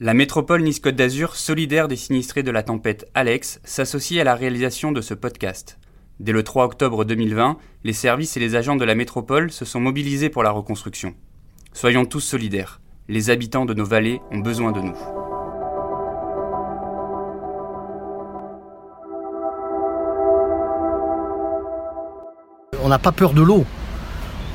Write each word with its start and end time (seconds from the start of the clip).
La 0.00 0.14
métropole 0.14 0.62
Nice-Côte 0.62 0.94
d'Azur, 0.94 1.34
solidaire 1.34 1.88
des 1.88 1.96
sinistrés 1.96 2.44
de 2.44 2.52
la 2.52 2.62
tempête 2.62 3.10
Alex, 3.14 3.60
s'associe 3.64 4.20
à 4.20 4.24
la 4.24 4.36
réalisation 4.36 4.92
de 4.92 5.00
ce 5.00 5.12
podcast. 5.12 5.76
Dès 6.20 6.30
le 6.30 6.44
3 6.44 6.66
octobre 6.66 7.04
2020, 7.04 7.56
les 7.82 7.92
services 7.92 8.36
et 8.36 8.40
les 8.40 8.54
agents 8.54 8.76
de 8.76 8.84
la 8.84 8.94
métropole 8.94 9.50
se 9.50 9.64
sont 9.64 9.80
mobilisés 9.80 10.28
pour 10.28 10.44
la 10.44 10.52
reconstruction. 10.52 11.14
Soyons 11.72 12.04
tous 12.04 12.20
solidaires. 12.20 12.80
Les 13.08 13.30
habitants 13.30 13.64
de 13.64 13.74
nos 13.74 13.84
vallées 13.84 14.20
ont 14.30 14.38
besoin 14.38 14.70
de 14.70 14.82
nous. 14.82 14.94
On 22.84 22.88
n'a 22.88 23.00
pas 23.00 23.10
peur 23.10 23.34
de 23.34 23.42
l'eau, 23.42 23.64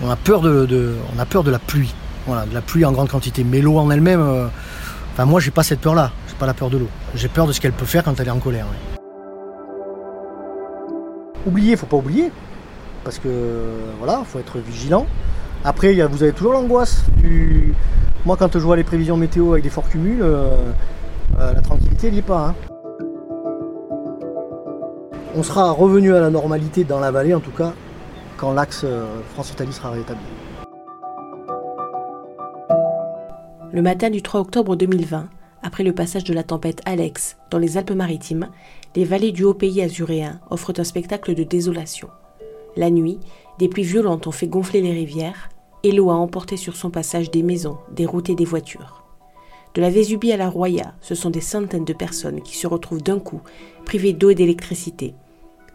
on 0.02 0.10
a 0.10 0.16
peur 0.16 0.40
de, 0.40 0.96
on 1.14 1.20
a 1.20 1.44
de 1.44 1.52
la 1.52 1.60
pluie. 1.60 1.94
Voilà, 2.28 2.46
de 2.46 2.54
la 2.54 2.62
pluie 2.62 2.86
en 2.86 2.94
grande 2.94 3.10
quantité. 3.10 3.44
Mais 3.44 3.60
l'eau 3.60 3.78
en 3.78 3.92
elle-même, 3.92 4.22
euh, 4.22 4.48
enfin 5.14 5.26
moi 5.26 5.40
j'ai 5.40 5.52
pas 5.52 5.64
cette 5.64 5.80
peur-là. 5.80 6.12
J'ai 6.28 6.36
pas 6.36 6.48
la 6.48 6.54
peur 6.54 6.70
de 6.70 6.78
l'eau. 6.78 6.88
J'ai 7.14 7.28
peur 7.28 7.46
de 7.46 7.54
ce 7.54 7.62
qu'elle 7.62 7.72
peut 7.72 7.86
faire 7.86 8.04
quand 8.04 8.20
elle 8.20 8.28
est 8.28 8.32
en 8.32 8.40
colère. 8.40 8.66
Oublier, 11.46 11.76
faut 11.76 11.86
pas 11.86 11.98
oublier, 11.98 12.32
parce 13.04 13.20
que 13.20 13.30
voilà, 14.00 14.24
faut 14.26 14.40
être 14.40 14.58
vigilant. 14.58 15.06
Après, 15.64 15.94
vous 16.08 16.24
avez 16.24 16.34
toujours 16.34 16.54
l'angoisse 16.54 17.04
du. 17.18 17.74
Moi, 18.26 18.38
quand 18.38 18.52
je 18.54 18.60
vois 18.60 18.76
les 18.76 18.84
prévisions 18.84 19.18
météo 19.18 19.52
avec 19.52 19.64
des 19.64 19.70
forts 19.70 19.90
cumuls, 19.90 20.22
euh, 20.22 20.72
euh, 21.40 21.54
la 21.54 21.62
tranquillité 21.62 22.10
n'y 22.10 22.20
est 22.20 22.22
pas. 22.22 22.48
Hein. 22.48 22.56
On 25.36 25.44
sera 25.44 25.72
revenu 25.72 26.16
à 26.16 26.20
la 26.20 26.30
normalité 26.30 26.84
dans 26.84 27.00
la 27.00 27.12
vallée, 27.12 27.34
en 27.34 27.40
tout 27.40 27.52
cas, 27.52 27.74
quand 28.38 28.54
l'axe 28.54 28.86
France-Italie 29.34 29.74
sera 29.74 29.92
rétabli. 29.92 30.22
Le 33.74 33.82
matin 33.82 34.12
du 34.12 34.22
3 34.22 34.40
octobre 34.40 34.76
2020, 34.76 35.30
après 35.64 35.84
le 35.84 35.94
passage 35.96 36.24
de 36.26 36.34
la 36.36 36.44
tempête 36.44 36.84
Alex 36.86 37.38
dans 37.50 37.58
les 37.58 37.76
Alpes-Maritimes, 37.76 38.50
les 38.96 39.04
vallées 39.04 39.32
du 39.32 39.46
haut 39.46 39.56
pays 39.56 39.82
azuréen 39.82 40.40
offrent 40.52 40.74
un 40.78 40.84
spectacle 40.84 41.34
de 41.34 41.42
désolation. 41.42 42.08
La 42.78 42.92
nuit, 42.92 43.18
des 43.58 43.68
pluies 43.68 43.82
violentes 43.82 44.28
ont 44.28 44.32
fait 44.32 44.46
gonfler 44.46 44.82
les 44.82 44.92
rivières 44.92 45.50
et 45.82 45.92
l'eau 45.92 46.12
a 46.12 46.14
emporté 46.14 46.56
sur 46.56 46.76
son 46.76 46.92
passage 46.92 47.32
des 47.32 47.42
maisons, 47.42 47.80
des 47.92 48.06
routes 48.06 48.30
et 48.30 48.36
des 48.36 48.46
voitures. 48.46 49.04
De 49.74 49.82
la 49.82 49.90
Vésubie 49.90 50.32
à 50.32 50.38
la 50.38 50.52
Roya, 50.52 50.94
ce 51.02 51.16
sont 51.16 51.32
des 51.32 51.42
centaines 51.42 51.84
de 51.84 51.94
personnes 51.94 52.44
qui 52.44 52.56
se 52.56 52.68
retrouvent 52.68 53.02
d'un 53.02 53.18
coup 53.18 53.42
privées 53.86 54.14
d'eau 54.14 54.30
et 54.30 54.36
d'électricité. 54.36 55.16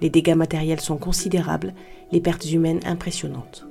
Les 0.01 0.09
dégâts 0.09 0.37
matériels 0.37 0.81
sont 0.81 0.99
considérables, 0.99 1.75
les 2.13 2.21
pertes 2.21 2.49
humaines 2.49 2.81
impressionnantes. 2.87 3.67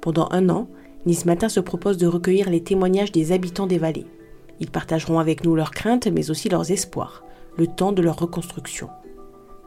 Pendant 0.00 0.26
un 0.32 0.48
an, 0.48 0.66
Nice 1.06 1.24
Matin 1.24 1.48
se 1.48 1.60
propose 1.60 1.96
de 1.96 2.06
recueillir 2.06 2.50
les 2.50 2.62
témoignages 2.62 3.10
des 3.10 3.32
habitants 3.32 3.66
des 3.66 3.78
vallées. 3.78 4.06
Ils 4.60 4.70
partageront 4.70 5.18
avec 5.18 5.44
nous 5.44 5.54
leurs 5.54 5.70
craintes 5.70 6.06
mais 6.06 6.30
aussi 6.30 6.50
leurs 6.50 6.70
espoirs, 6.70 7.24
le 7.56 7.66
temps 7.66 7.92
de 7.92 8.02
leur 8.02 8.18
reconstruction. 8.18 8.90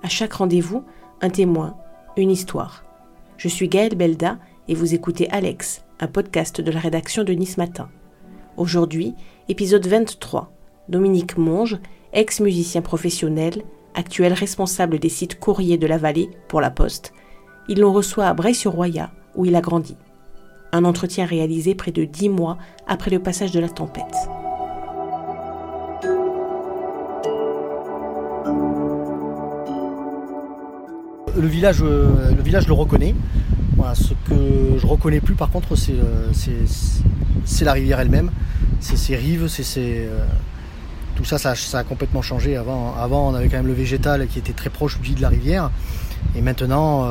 À 0.04 0.09
chaque 0.09 0.34
rendez-vous, 0.34 0.84
un 1.22 1.30
témoin, 1.30 1.76
une 2.17 2.30
histoire. 2.30 2.84
Je 3.38 3.48
suis 3.48 3.67
Gaëlle 3.67 3.95
Belda 3.95 4.38
et 4.67 4.76
vous 4.76 4.94
écoutez 4.94 5.28
Alex, 5.31 5.84
un 6.00 6.08
podcast 6.08 6.61
de 6.61 6.72
la 6.72 6.80
rédaction 6.80 7.23
de 7.23 7.34
Nice 7.34 7.58
Matin. 7.58 7.89
Aujourd'hui, 8.56 9.16
épisode 9.50 9.88
23. 9.88 10.52
Dominique 10.88 11.38
Monge, 11.38 11.80
ex-musicien 12.14 12.84
professionnel, 12.84 13.64
actuel 13.95 14.34
responsable 14.34 15.00
des 15.00 15.09
sites 15.09 15.39
courriers 15.39 15.80
de 15.80 15.88
la 15.88 15.98
vallée 15.98 16.30
pour 16.48 16.61
la 16.61 16.70
Poste. 16.70 17.11
Il 17.67 17.80
l'on 17.80 17.92
reçoit 17.92 18.28
à 18.28 18.34
Breil-sur-Roya, 18.36 19.11
où 19.36 19.45
il 19.45 19.56
a 19.56 19.61
grandi. 19.61 19.98
Un 20.76 20.86
entretien 20.86 21.28
réalisé 21.28 21.76
près 21.76 21.92
de 21.92 22.04
dix 22.04 22.30
mois 22.30 22.58
après 22.88 23.12
le 23.12 23.20
passage 23.20 23.52
de 23.52 23.60
la 23.60 23.70
tempête. 23.70 24.04
Le 31.40 31.48
village, 31.48 31.84
euh, 31.84 32.34
le 32.36 32.74
reconnaît. 32.74 33.14
ce 33.94 34.16
que 34.28 34.80
je 34.80 34.88
reconnais 34.88 35.22
plus 35.22 35.36
par 35.36 35.52
contre, 35.52 35.76
c'est 35.76 35.94
euh, 35.94 36.32
la 37.62 37.73
rivière 37.73 38.00
elle-même, 38.00 38.32
c'est 38.80 38.98
ses 38.98 39.16
rives, 39.16 39.48
c'est 39.50 39.76
euh, 39.78 40.26
tout 41.16 41.23
ça, 41.23 41.38
ça, 41.38 41.78
a 41.78 41.83
complètement 41.83 42.23
changé. 42.23 42.58
Avant, 42.58 42.95
avant, 43.00 43.30
on 43.30 43.36
avait 43.36 43.48
quand 43.48 43.58
même 43.58 43.67
le 43.67 43.73
végétal 43.73 44.26
qui 44.26 44.39
était 44.39 44.54
très 44.54 44.72
proche 44.72 45.00
du 45.00 45.14
de 45.14 45.22
la 45.22 45.30
rivière. 45.30 45.70
Et 46.36 46.42
maintenant, 46.42 47.08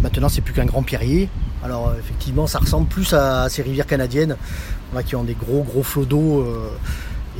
maintenant 0.00 0.28
c'est 0.28 0.40
plus 0.40 0.54
qu'un 0.54 0.66
grand 0.66 0.84
pierrier. 0.84 1.28
Alors 1.64 1.88
euh, 1.88 1.98
effectivement, 1.98 2.46
ça 2.46 2.58
ressemble 2.58 2.86
plus 2.86 3.14
à, 3.14 3.48
ces 3.48 3.62
rivières 3.62 3.86
canadiennes 3.86 4.36
qui 5.06 5.16
ont 5.16 5.24
des 5.24 5.34
gros 5.34 5.62
gros 5.64 5.82
flots 5.82 6.04
d'eau 6.04 6.40
euh, 6.42 6.68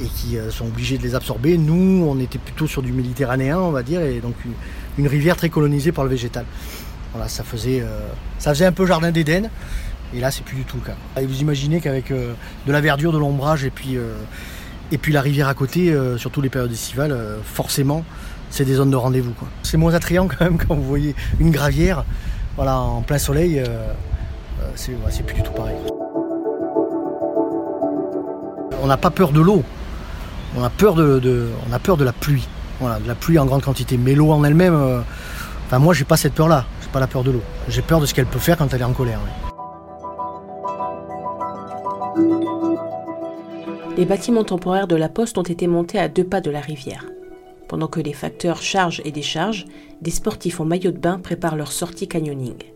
et 0.00 0.06
qui 0.06 0.38
euh, 0.38 0.50
sont 0.50 0.64
obligés 0.64 0.98
de 0.98 1.02
les 1.04 1.14
absorber. 1.14 1.56
Nous, 1.58 2.04
on 2.08 2.18
était 2.18 2.38
plutôt 2.38 2.66
sur 2.66 2.82
du 2.82 2.92
méditerranéen, 2.92 3.58
on 3.58 3.70
va 3.70 3.82
dire, 3.82 4.00
et 4.00 4.20
donc 4.20 4.34
une, 4.98 5.06
rivière 5.06 5.36
très 5.36 5.50
colonisée 5.50 5.92
par 5.92 6.04
le 6.04 6.10
végétal. 6.10 6.46
Voilà, 7.12 7.28
ça 7.28 7.44
faisait, 7.44 7.84
ça 8.38 8.50
faisait 8.54 8.66
un 8.66 8.72
peu 8.72 8.86
jardin 8.86 9.12
d'Éden. 9.12 9.50
Et 10.14 10.20
là, 10.20 10.32
c'est 10.32 10.44
plus 10.44 10.56
du 10.56 10.64
tout 10.64 10.78
le 10.78 10.82
cas. 10.82 10.96
Et 11.20 11.26
vous 11.26 11.40
imaginez 11.40 11.80
qu'avec 11.80 12.08
de 12.10 12.72
la 12.72 12.80
verdure, 12.80 13.12
de 13.12 13.18
l'ombrage 13.18 13.64
et 13.64 13.70
puis, 13.70 13.96
et 14.90 14.98
puis 14.98 15.12
la 15.12 15.20
rivière 15.20 15.46
à 15.46 15.54
côté, 15.54 15.96
surtout 16.16 16.40
les 16.40 16.48
périodes 16.48 16.72
estivales, 16.72 17.16
forcément, 17.44 18.04
c'est 18.50 18.64
des 18.64 18.74
zones 18.74 18.90
de 18.90 18.96
rendez-vous. 18.96 19.32
C'est 19.62 19.76
moins 19.76 19.94
attrayant 19.94 20.26
quand 20.38 20.44
même 20.44 20.58
quand 20.58 20.74
vous 20.74 20.82
voyez 20.82 21.14
une 21.38 21.52
gravière 21.52 22.04
voilà, 22.56 22.80
en 22.80 23.02
plein 23.02 23.18
soleil. 23.18 23.62
Euh, 24.64 25.08
c'est 25.10 25.22
plus 25.24 25.36
du 25.36 25.42
tout 25.42 25.52
pareil. 25.52 25.76
On 28.82 28.86
n'a 28.86 28.96
pas 28.96 29.10
peur 29.10 29.32
de 29.32 29.40
l'eau, 29.40 29.62
on 30.56 30.62
a 30.62 30.70
peur 30.70 30.94
de, 30.94 32.04
la 32.04 32.12
pluie. 32.12 32.46
Voilà, 32.80 32.98
de 32.98 33.08
la 33.08 33.14
pluie 33.14 33.38
en 33.38 33.46
grande 33.46 33.62
quantité. 33.62 33.96
Mais 33.96 34.14
l'eau 34.14 34.30
en 34.30 34.44
elle-même, 34.44 34.74
euh, 34.74 35.00
enfin 35.66 35.78
moi 35.78 35.94
j'ai 35.94 36.04
pas 36.04 36.16
cette 36.16 36.34
peur-là. 36.34 36.64
J'ai 36.82 36.88
pas 36.90 37.00
la 37.00 37.06
peur 37.06 37.24
de 37.24 37.30
l'eau. 37.30 37.42
J'ai 37.68 37.82
peur 37.82 38.00
de 38.00 38.06
ce 38.06 38.14
qu'elle 38.14 38.26
peut 38.26 38.38
faire 38.38 38.56
quand 38.56 38.72
elle 38.72 38.80
est 38.80 38.84
en 38.84 38.92
colère. 38.92 39.20
Les 43.96 44.04
bâtiments 44.04 44.44
temporaires 44.44 44.86
de 44.86 44.96
la 44.96 45.08
poste 45.08 45.38
ont 45.38 45.42
été 45.42 45.66
montés 45.66 45.98
à 45.98 46.08
deux 46.08 46.24
pas 46.24 46.40
de 46.40 46.50
la 46.50 46.60
rivière. 46.60 47.06
Pendant 47.68 47.86
que 47.86 48.00
les 48.00 48.12
facteurs 48.12 48.60
chargent 48.60 49.00
et 49.04 49.12
déchargent, 49.12 49.66
des 50.02 50.10
sportifs 50.10 50.60
en 50.60 50.64
maillot 50.64 50.90
de 50.90 50.98
bain 50.98 51.18
préparent 51.18 51.56
leur 51.56 51.72
sortie 51.72 52.08
canyoning. 52.08 52.73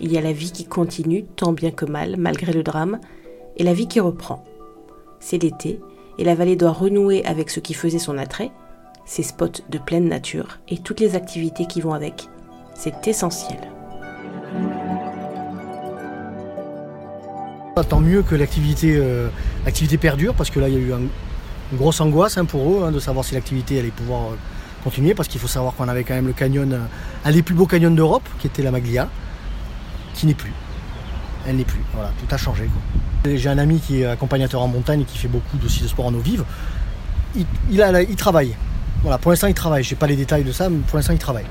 Il 0.00 0.12
y 0.12 0.18
a 0.18 0.20
la 0.20 0.32
vie 0.32 0.52
qui 0.52 0.64
continue, 0.64 1.24
tant 1.24 1.52
bien 1.52 1.70
que 1.70 1.84
mal, 1.84 2.16
malgré 2.18 2.52
le 2.52 2.62
drame, 2.62 3.00
et 3.56 3.64
la 3.64 3.74
vie 3.74 3.88
qui 3.88 3.98
reprend. 3.98 4.44
C'est 5.18 5.42
l'été, 5.42 5.80
et 6.18 6.24
la 6.24 6.34
vallée 6.34 6.56
doit 6.56 6.72
renouer 6.72 7.24
avec 7.24 7.50
ce 7.50 7.60
qui 7.60 7.74
faisait 7.74 7.98
son 7.98 8.16
attrait, 8.18 8.52
ses 9.04 9.22
spots 9.22 9.62
de 9.68 9.78
pleine 9.78 10.08
nature 10.08 10.58
et 10.68 10.78
toutes 10.78 11.00
les 11.00 11.16
activités 11.16 11.66
qui 11.66 11.80
vont 11.80 11.94
avec. 11.94 12.28
C'est 12.74 13.08
essentiel. 13.08 13.58
Tant 17.88 18.00
mieux 18.00 18.22
que 18.22 18.34
l'activité 18.34 18.96
euh, 18.96 19.28
perdure, 20.00 20.34
parce 20.34 20.50
que 20.50 20.60
là, 20.60 20.68
il 20.68 20.74
y 20.74 20.76
a 20.76 20.80
eu 20.80 20.92
une 20.92 21.08
grosse 21.76 22.00
angoisse 22.00 22.36
hein, 22.36 22.44
pour 22.44 22.70
eux 22.70 22.84
hein, 22.84 22.92
de 22.92 22.98
savoir 22.98 23.24
si 23.24 23.34
l'activité 23.34 23.78
allait 23.78 23.90
pouvoir 23.90 24.22
euh, 24.22 24.36
continuer, 24.84 25.14
parce 25.14 25.28
qu'il 25.28 25.40
faut 25.40 25.48
savoir 25.48 25.74
qu'on 25.74 25.88
avait 25.88 26.04
quand 26.04 26.14
même 26.14 26.26
le 26.26 26.32
canyon, 26.32 26.72
euh, 26.72 26.78
un 27.24 27.32
des 27.32 27.42
plus 27.42 27.54
beaux 27.54 27.66
canyons 27.66 27.90
d'Europe, 27.90 28.28
qui 28.40 28.48
était 28.48 28.62
la 28.62 28.72
Maglia 28.72 29.08
qui 30.18 30.26
n'est 30.26 30.34
plus. 30.34 30.52
Elle 31.46 31.56
n'est 31.56 31.64
plus. 31.64 31.80
Voilà, 31.94 32.10
tout 32.18 32.34
a 32.34 32.36
changé. 32.36 32.68
J'ai 33.24 33.48
un 33.48 33.58
ami 33.58 33.78
qui 33.78 34.02
est 34.02 34.06
accompagnateur 34.06 34.60
en 34.60 34.68
montagne 34.68 35.02
et 35.02 35.04
qui 35.04 35.16
fait 35.16 35.28
beaucoup 35.28 35.56
aussi 35.64 35.82
de 35.82 35.88
sport 35.88 36.06
en 36.06 36.14
eau 36.14 36.18
vive. 36.18 36.44
Il, 37.36 38.16
travaille. 38.16 38.54
Voilà, 39.02 39.18
pour 39.18 39.30
l'instant 39.30 39.46
il 39.46 39.54
travaille. 39.54 39.84
Je 39.84 39.94
n'ai 39.94 39.98
pas 39.98 40.08
les 40.08 40.16
détails 40.16 40.44
de 40.44 40.52
ça, 40.52 40.68
mais 40.68 40.78
pour 40.78 40.96
l'instant 40.96 41.12
il 41.12 41.18
travaille. 41.18 41.46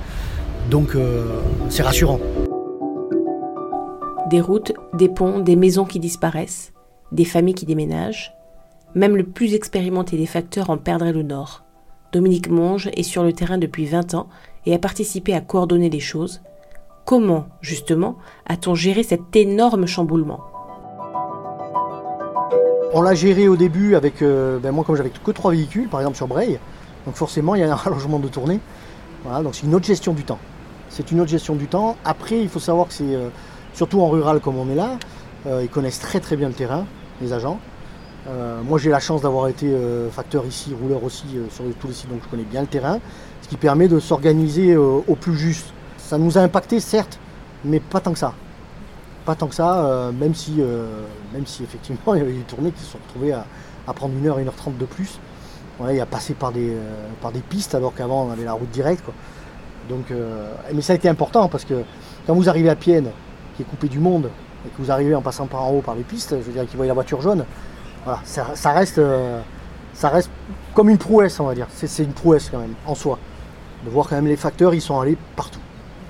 Donc 0.70 0.96
euh, 0.96 1.40
c'est 1.70 1.82
rassurant. 1.82 2.20
Des 4.30 4.42
routes, 4.42 4.74
des 4.94 5.08
ponts, 5.08 5.40
des 5.40 5.56
maisons 5.56 5.86
qui 5.86 6.00
disparaissent, 6.00 6.74
des 7.14 7.26
familles 7.26 7.56
qui 7.56 7.66
déménagent. 7.66 8.34
Même 8.96 9.16
le 9.16 9.24
plus 9.24 9.54
expérimenté 9.54 10.18
des 10.18 10.26
facteurs 10.26 10.70
en 10.70 10.78
perdrait 10.78 11.14
le 11.14 11.24
nord. 11.24 11.64
Dominique 12.12 12.50
Monge 12.50 12.90
est 12.94 13.04
sur 13.04 13.24
le 13.24 13.32
terrain 13.32 13.58
depuis 13.58 13.86
20 13.86 14.14
ans 14.16 14.28
et 14.66 14.74
a 14.74 14.80
participé 14.80 15.34
à 15.34 15.42
coordonner 15.42 15.90
les 15.90 16.00
choses, 16.00 16.42
Comment, 17.08 17.48
justement, 17.62 18.18
a-t-on 18.48 18.76
géré 18.76 19.02
cet 19.02 19.34
énorme 19.34 19.86
chamboulement? 19.86 20.42
On 22.94 23.02
l'a 23.02 23.16
géré 23.16 23.48
au 23.48 23.56
début 23.56 23.96
avec, 23.96 24.22
euh, 24.22 24.60
ben 24.60 24.74
moi 24.74 24.84
comme 24.84 24.98
j'avais 24.98 25.10
que 25.10 25.32
trois 25.32 25.52
véhicules, 25.52 25.88
par 25.88 26.02
exemple 26.02 26.18
sur 26.18 26.28
Breil, 26.28 26.60
donc 27.06 27.16
forcément 27.16 27.56
il 27.56 27.62
y 27.62 27.64
a 27.64 27.72
un 27.72 27.76
rallongement 27.78 28.20
de 28.20 28.28
tournée. 28.28 28.60
Voilà, 29.24 29.42
donc 29.42 29.56
c'est 29.56 29.66
une 29.66 29.74
autre 29.74 29.86
gestion 29.86 30.12
du 30.12 30.24
temps. 30.24 30.40
C'est 30.90 31.10
une 31.10 31.22
autre 31.22 31.30
gestion 31.30 31.56
du 31.56 31.68
temps. 31.68 31.96
Après, 32.04 32.42
il 32.42 32.50
faut 32.50 32.60
savoir 32.60 32.90
que 32.90 32.94
c'est, 32.94 33.16
euh, 33.16 33.30
surtout 33.74 34.02
en 34.02 34.10
rural 34.10 34.42
comme 34.42 34.58
on 34.58 34.70
est 34.70 34.76
là, 34.76 35.00
euh, 35.46 35.62
ils 35.64 35.70
connaissent 35.70 36.02
très 36.02 36.20
très 36.20 36.36
bien 36.36 36.50
le 36.50 36.56
terrain, 36.56 36.86
les 37.22 37.32
agents. 37.32 37.58
moi 38.66 38.78
j'ai 38.80 38.90
la 38.90 39.00
chance 39.00 39.22
d'avoir 39.22 39.48
été 39.48 39.74
facteur 40.12 40.46
ici, 40.46 40.76
rouleur 40.78 41.02
aussi 41.06 41.28
sur 41.50 41.64
tous 41.80 41.88
les 41.88 41.94
sites, 41.94 42.10
donc 42.10 42.20
je 42.26 42.28
connais 42.28 42.44
bien 42.44 42.60
le 42.60 42.68
terrain, 42.68 43.00
ce 43.42 43.48
qui 43.48 43.56
permet 43.56 43.88
de 43.88 43.98
s'organiser 43.98 44.76
au 44.76 45.16
plus 45.16 45.38
juste. 45.38 45.72
Ça 46.08 46.18
nous 46.18 46.38
a 46.38 46.42
impacté, 46.42 46.80
certes, 46.80 47.20
mais 47.66 47.82
pas 47.82 48.00
tant 48.00 48.14
que 48.14 48.20
ça. 48.20 48.34
Pas 49.26 49.36
tant 49.36 49.48
que 49.48 49.56
ça, 49.56 49.84
euh, 49.84 50.14
même, 50.14 50.34
si, 50.34 50.56
euh, 50.60 51.02
même 51.34 51.46
si 51.46 51.64
effectivement 51.64 52.00
il 52.16 52.20
y 52.20 52.22
avait 52.22 52.32
des 52.32 52.44
tournées 52.44 52.72
qui 52.72 52.80
se 52.80 52.92
sont 52.92 52.98
retrouvées 53.06 53.34
à, 53.34 53.46
prendre 53.94 54.14
une 54.18 54.26
heure, 54.26 54.40
une 54.40 54.48
heure 54.48 54.56
trente 54.56 54.78
de 54.78 54.86
plus. 54.86 55.20
Voilà, 55.78 55.94
et 55.94 56.00
à 56.00 56.06
passer 56.06 56.34
par 56.34 56.54
des, 56.54 56.78
par 57.22 57.34
des 57.34 57.42
pistes 57.42 57.76
alors 57.76 57.94
qu'avant 57.94 58.24
on 58.24 58.32
avait 58.32 58.46
la 58.46 58.54
route 58.54 58.72
directe. 58.72 59.04
Donc, 59.90 60.06
mais 60.74 60.82
ça 60.82 60.94
a 60.94 60.96
été 60.96 61.10
important 61.10 61.50
parce 61.50 61.66
que 61.66 61.84
quand 62.26 62.34
vous 62.34 62.48
arrivez 62.48 62.70
à 62.70 62.76
Pienne, 62.76 63.12
qui 63.56 63.64
est 63.64 63.66
coupé 63.66 63.90
du 63.90 64.00
monde, 64.00 64.30
et 64.66 64.70
que 64.70 64.82
vous 64.82 64.92
arrivez 64.92 65.14
en 65.14 65.22
passant 65.22 65.46
par 65.46 65.64
en 65.64 65.72
haut 65.72 65.82
par 65.82 65.96
les 65.96 66.04
pistes, 66.04 66.32
je 66.32 66.42
veux 66.42 66.54
dire 66.54 66.66
qu'ils 66.66 66.78
voient 66.78 66.88
la 66.88 66.94
voiture 66.94 67.22
jaune, 67.22 67.46
ça, 68.24 68.72
reste, 68.72 69.00
ça 69.94 70.10
reste 70.10 70.32
comme 70.74 70.90
une 70.90 70.98
prouesse, 70.98 71.40
on 71.40 71.46
va 71.46 71.54
dire. 71.54 71.68
C'est 71.70 72.04
une 72.04 72.14
prouesse 72.14 72.50
quand 72.50 72.60
même, 72.60 72.74
en 72.86 72.96
soi. 72.96 73.20
De 73.86 73.90
voir 73.90 74.08
quand 74.08 74.16
même 74.16 74.28
les 74.28 74.38
facteurs, 74.38 74.74
ils 74.74 74.82
sont 74.82 75.00
allés 75.00 75.18
partout. 75.36 75.60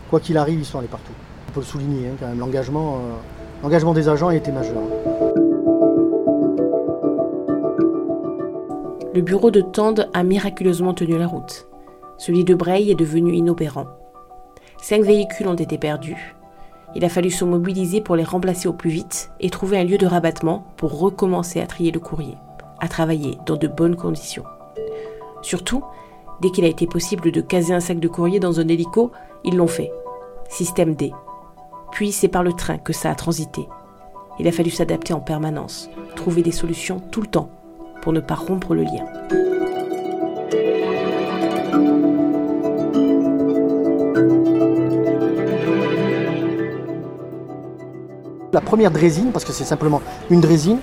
Quoi 0.09 0.19
qu'il 0.19 0.37
arrive, 0.37 0.59
ils 0.59 0.65
sont 0.65 0.79
allés 0.79 0.87
partout. 0.87 1.13
On 1.49 1.51
peut 1.51 1.59
le 1.59 1.65
souligner 1.65 2.07
hein, 2.07 2.15
quand 2.19 2.27
même, 2.27 2.39
l'engagement, 2.39 2.99
l'engagement 3.63 3.93
des 3.93 4.09
agents 4.09 4.29
a 4.29 4.35
été 4.35 4.51
majeur. 4.51 4.81
le 9.17 9.23
bureau 9.23 9.49
de 9.49 9.61
Tende 9.61 10.11
a 10.13 10.21
miraculeusement 10.21 10.93
tenu 10.93 11.17
la 11.17 11.25
route. 11.25 11.67
Celui 12.19 12.43
de 12.43 12.53
Breil 12.53 12.91
est 12.91 12.95
devenu 12.95 13.33
inopérant. 13.33 13.87
Cinq 14.79 15.01
véhicules 15.01 15.47
ont 15.47 15.55
été 15.55 15.79
perdus. 15.79 16.35
Il 16.93 17.03
a 17.03 17.09
fallu 17.09 17.31
se 17.31 17.43
mobiliser 17.43 17.99
pour 17.99 18.15
les 18.15 18.23
remplacer 18.23 18.67
au 18.67 18.73
plus 18.73 18.91
vite 18.91 19.31
et 19.39 19.49
trouver 19.49 19.79
un 19.79 19.85
lieu 19.85 19.97
de 19.97 20.05
rabattement 20.05 20.67
pour 20.77 20.99
recommencer 20.99 21.59
à 21.59 21.65
trier 21.65 21.89
le 21.89 21.99
courrier, 21.99 22.37
à 22.79 22.87
travailler 22.87 23.39
dans 23.47 23.55
de 23.55 23.67
bonnes 23.67 23.95
conditions. 23.95 24.43
Surtout, 25.41 25.83
dès 26.39 26.51
qu'il 26.51 26.65
a 26.65 26.67
été 26.67 26.85
possible 26.85 27.31
de 27.31 27.41
caser 27.41 27.73
un 27.73 27.79
sac 27.79 27.99
de 27.99 28.07
courrier 28.07 28.39
dans 28.39 28.59
un 28.59 28.67
hélico, 28.67 29.11
ils 29.47 29.55
l'ont 29.55 29.67
fait. 29.67 29.91
Système 30.49 30.93
D. 30.93 31.13
Puis 31.91 32.11
c'est 32.11 32.27
par 32.27 32.43
le 32.43 32.53
train 32.53 32.77
que 32.77 32.93
ça 32.93 33.09
a 33.09 33.15
transité. 33.15 33.67
Il 34.39 34.47
a 34.47 34.51
fallu 34.51 34.69
s'adapter 34.69 35.13
en 35.13 35.19
permanence, 35.19 35.89
trouver 36.15 36.43
des 36.43 36.51
solutions 36.51 36.99
tout 36.99 37.21
le 37.21 37.27
temps 37.27 37.49
pour 38.01 38.13
ne 38.13 38.19
pas 38.19 38.35
rompre 38.35 38.75
le 38.75 38.83
lien. 38.83 39.05
La 48.53 48.61
première 48.61 48.91
drésine, 48.91 49.31
parce 49.31 49.45
que 49.45 49.53
c'est 49.53 49.63
simplement 49.63 50.01
une 50.29 50.41
drésine, 50.41 50.79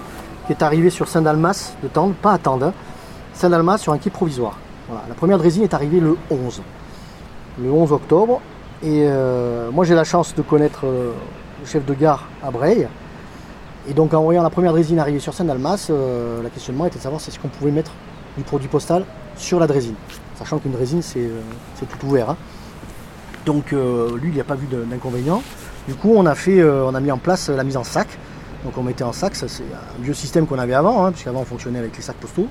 qui 0.47 0.53
est 0.53 0.63
arrivée 0.63 0.91
sur 0.91 1.09
Saint-Dalmas 1.09 1.75
de 1.83 1.89
Tende, 1.89 2.15
pas 2.15 2.33
à 2.33 2.39
Tende, 2.39 2.63
hein. 2.63 2.73
Saint-Dalmas 3.35 3.79
sur 3.79 3.93
un 3.93 3.99
quai 3.99 4.11
provisoire. 4.11 4.59
La 5.09 5.15
première 5.15 5.39
drésine 5.39 5.65
est 5.65 5.75
arrivée 5.75 6.01
le 6.01 6.17
11, 6.31 6.63
le 7.63 7.71
11 7.73 7.93
octobre. 7.93 8.41
Et 8.85 9.07
euh, 9.07 9.71
moi 9.71 9.87
j'ai 9.87 9.95
la 9.95 10.05
chance 10.05 10.35
de 10.35 10.43
connaître 10.43 10.85
euh, 10.85 11.13
le 11.59 11.67
chef 11.67 11.87
de 11.87 11.95
gare 11.95 12.29
à 12.43 12.51
Breil, 12.51 12.87
et 13.89 13.95
donc 13.95 14.13
en 14.13 14.23
voyant 14.23 14.43
la 14.43 14.51
première 14.51 14.73
drésine 14.73 14.99
arriver 14.99 15.21
sur 15.21 15.33
Saint-Dalmas, 15.33 15.87
euh, 15.89 16.43
la 16.43 16.51
questionnement 16.51 16.85
était 16.85 16.99
de 16.99 17.03
savoir 17.03 17.19
si 17.19 17.35
qu'on 17.39 17.49
pouvait 17.49 17.71
mettre 17.71 17.93
du 18.37 18.45
produit 18.45 18.69
postal 18.69 19.07
sur 19.37 19.59
la 19.59 19.67
drésine. 19.67 19.95
Sachant 20.37 20.59
qu'une 20.59 20.73
drésine 20.73 21.01
c'est 21.01 21.21
euh, 21.21 21.41
tout 21.89 22.07
ouvert. 22.07 22.29
Hein. 22.29 22.37
Donc 23.47 23.73
lui 23.73 24.29
il 24.29 24.35
n'y 24.35 24.41
a 24.41 24.45
pas 24.45 24.55
vu 24.55 24.67
d'inconvénient. 24.67 25.43
Du 25.89 25.95
coup 25.95 26.13
on 26.15 26.27
a 26.27 26.35
fait, 26.35 26.63
on 26.63 26.95
a 26.95 27.01
mis 27.01 27.11
en 27.11 27.19
place 27.19 27.49
la 27.49 27.65
mise 27.65 27.79
en 27.79 27.85
sac. 27.85 28.09
Donc 28.65 28.77
on 28.77 28.83
mettait 28.83 29.05
en 29.05 29.13
sac, 29.13 29.35
c'est 29.35 29.47
un 29.47 30.03
vieux 30.03 30.15
système 30.15 30.47
qu'on 30.47 30.59
avait 30.59 30.73
avant, 30.75 31.05
hein, 31.05 31.13
puisqu'avant 31.13 31.41
on 31.41 31.45
fonctionnait 31.45 31.79
avec 31.79 31.97
les 31.97 32.03
sacs 32.03 32.17
postaux. 32.17 32.49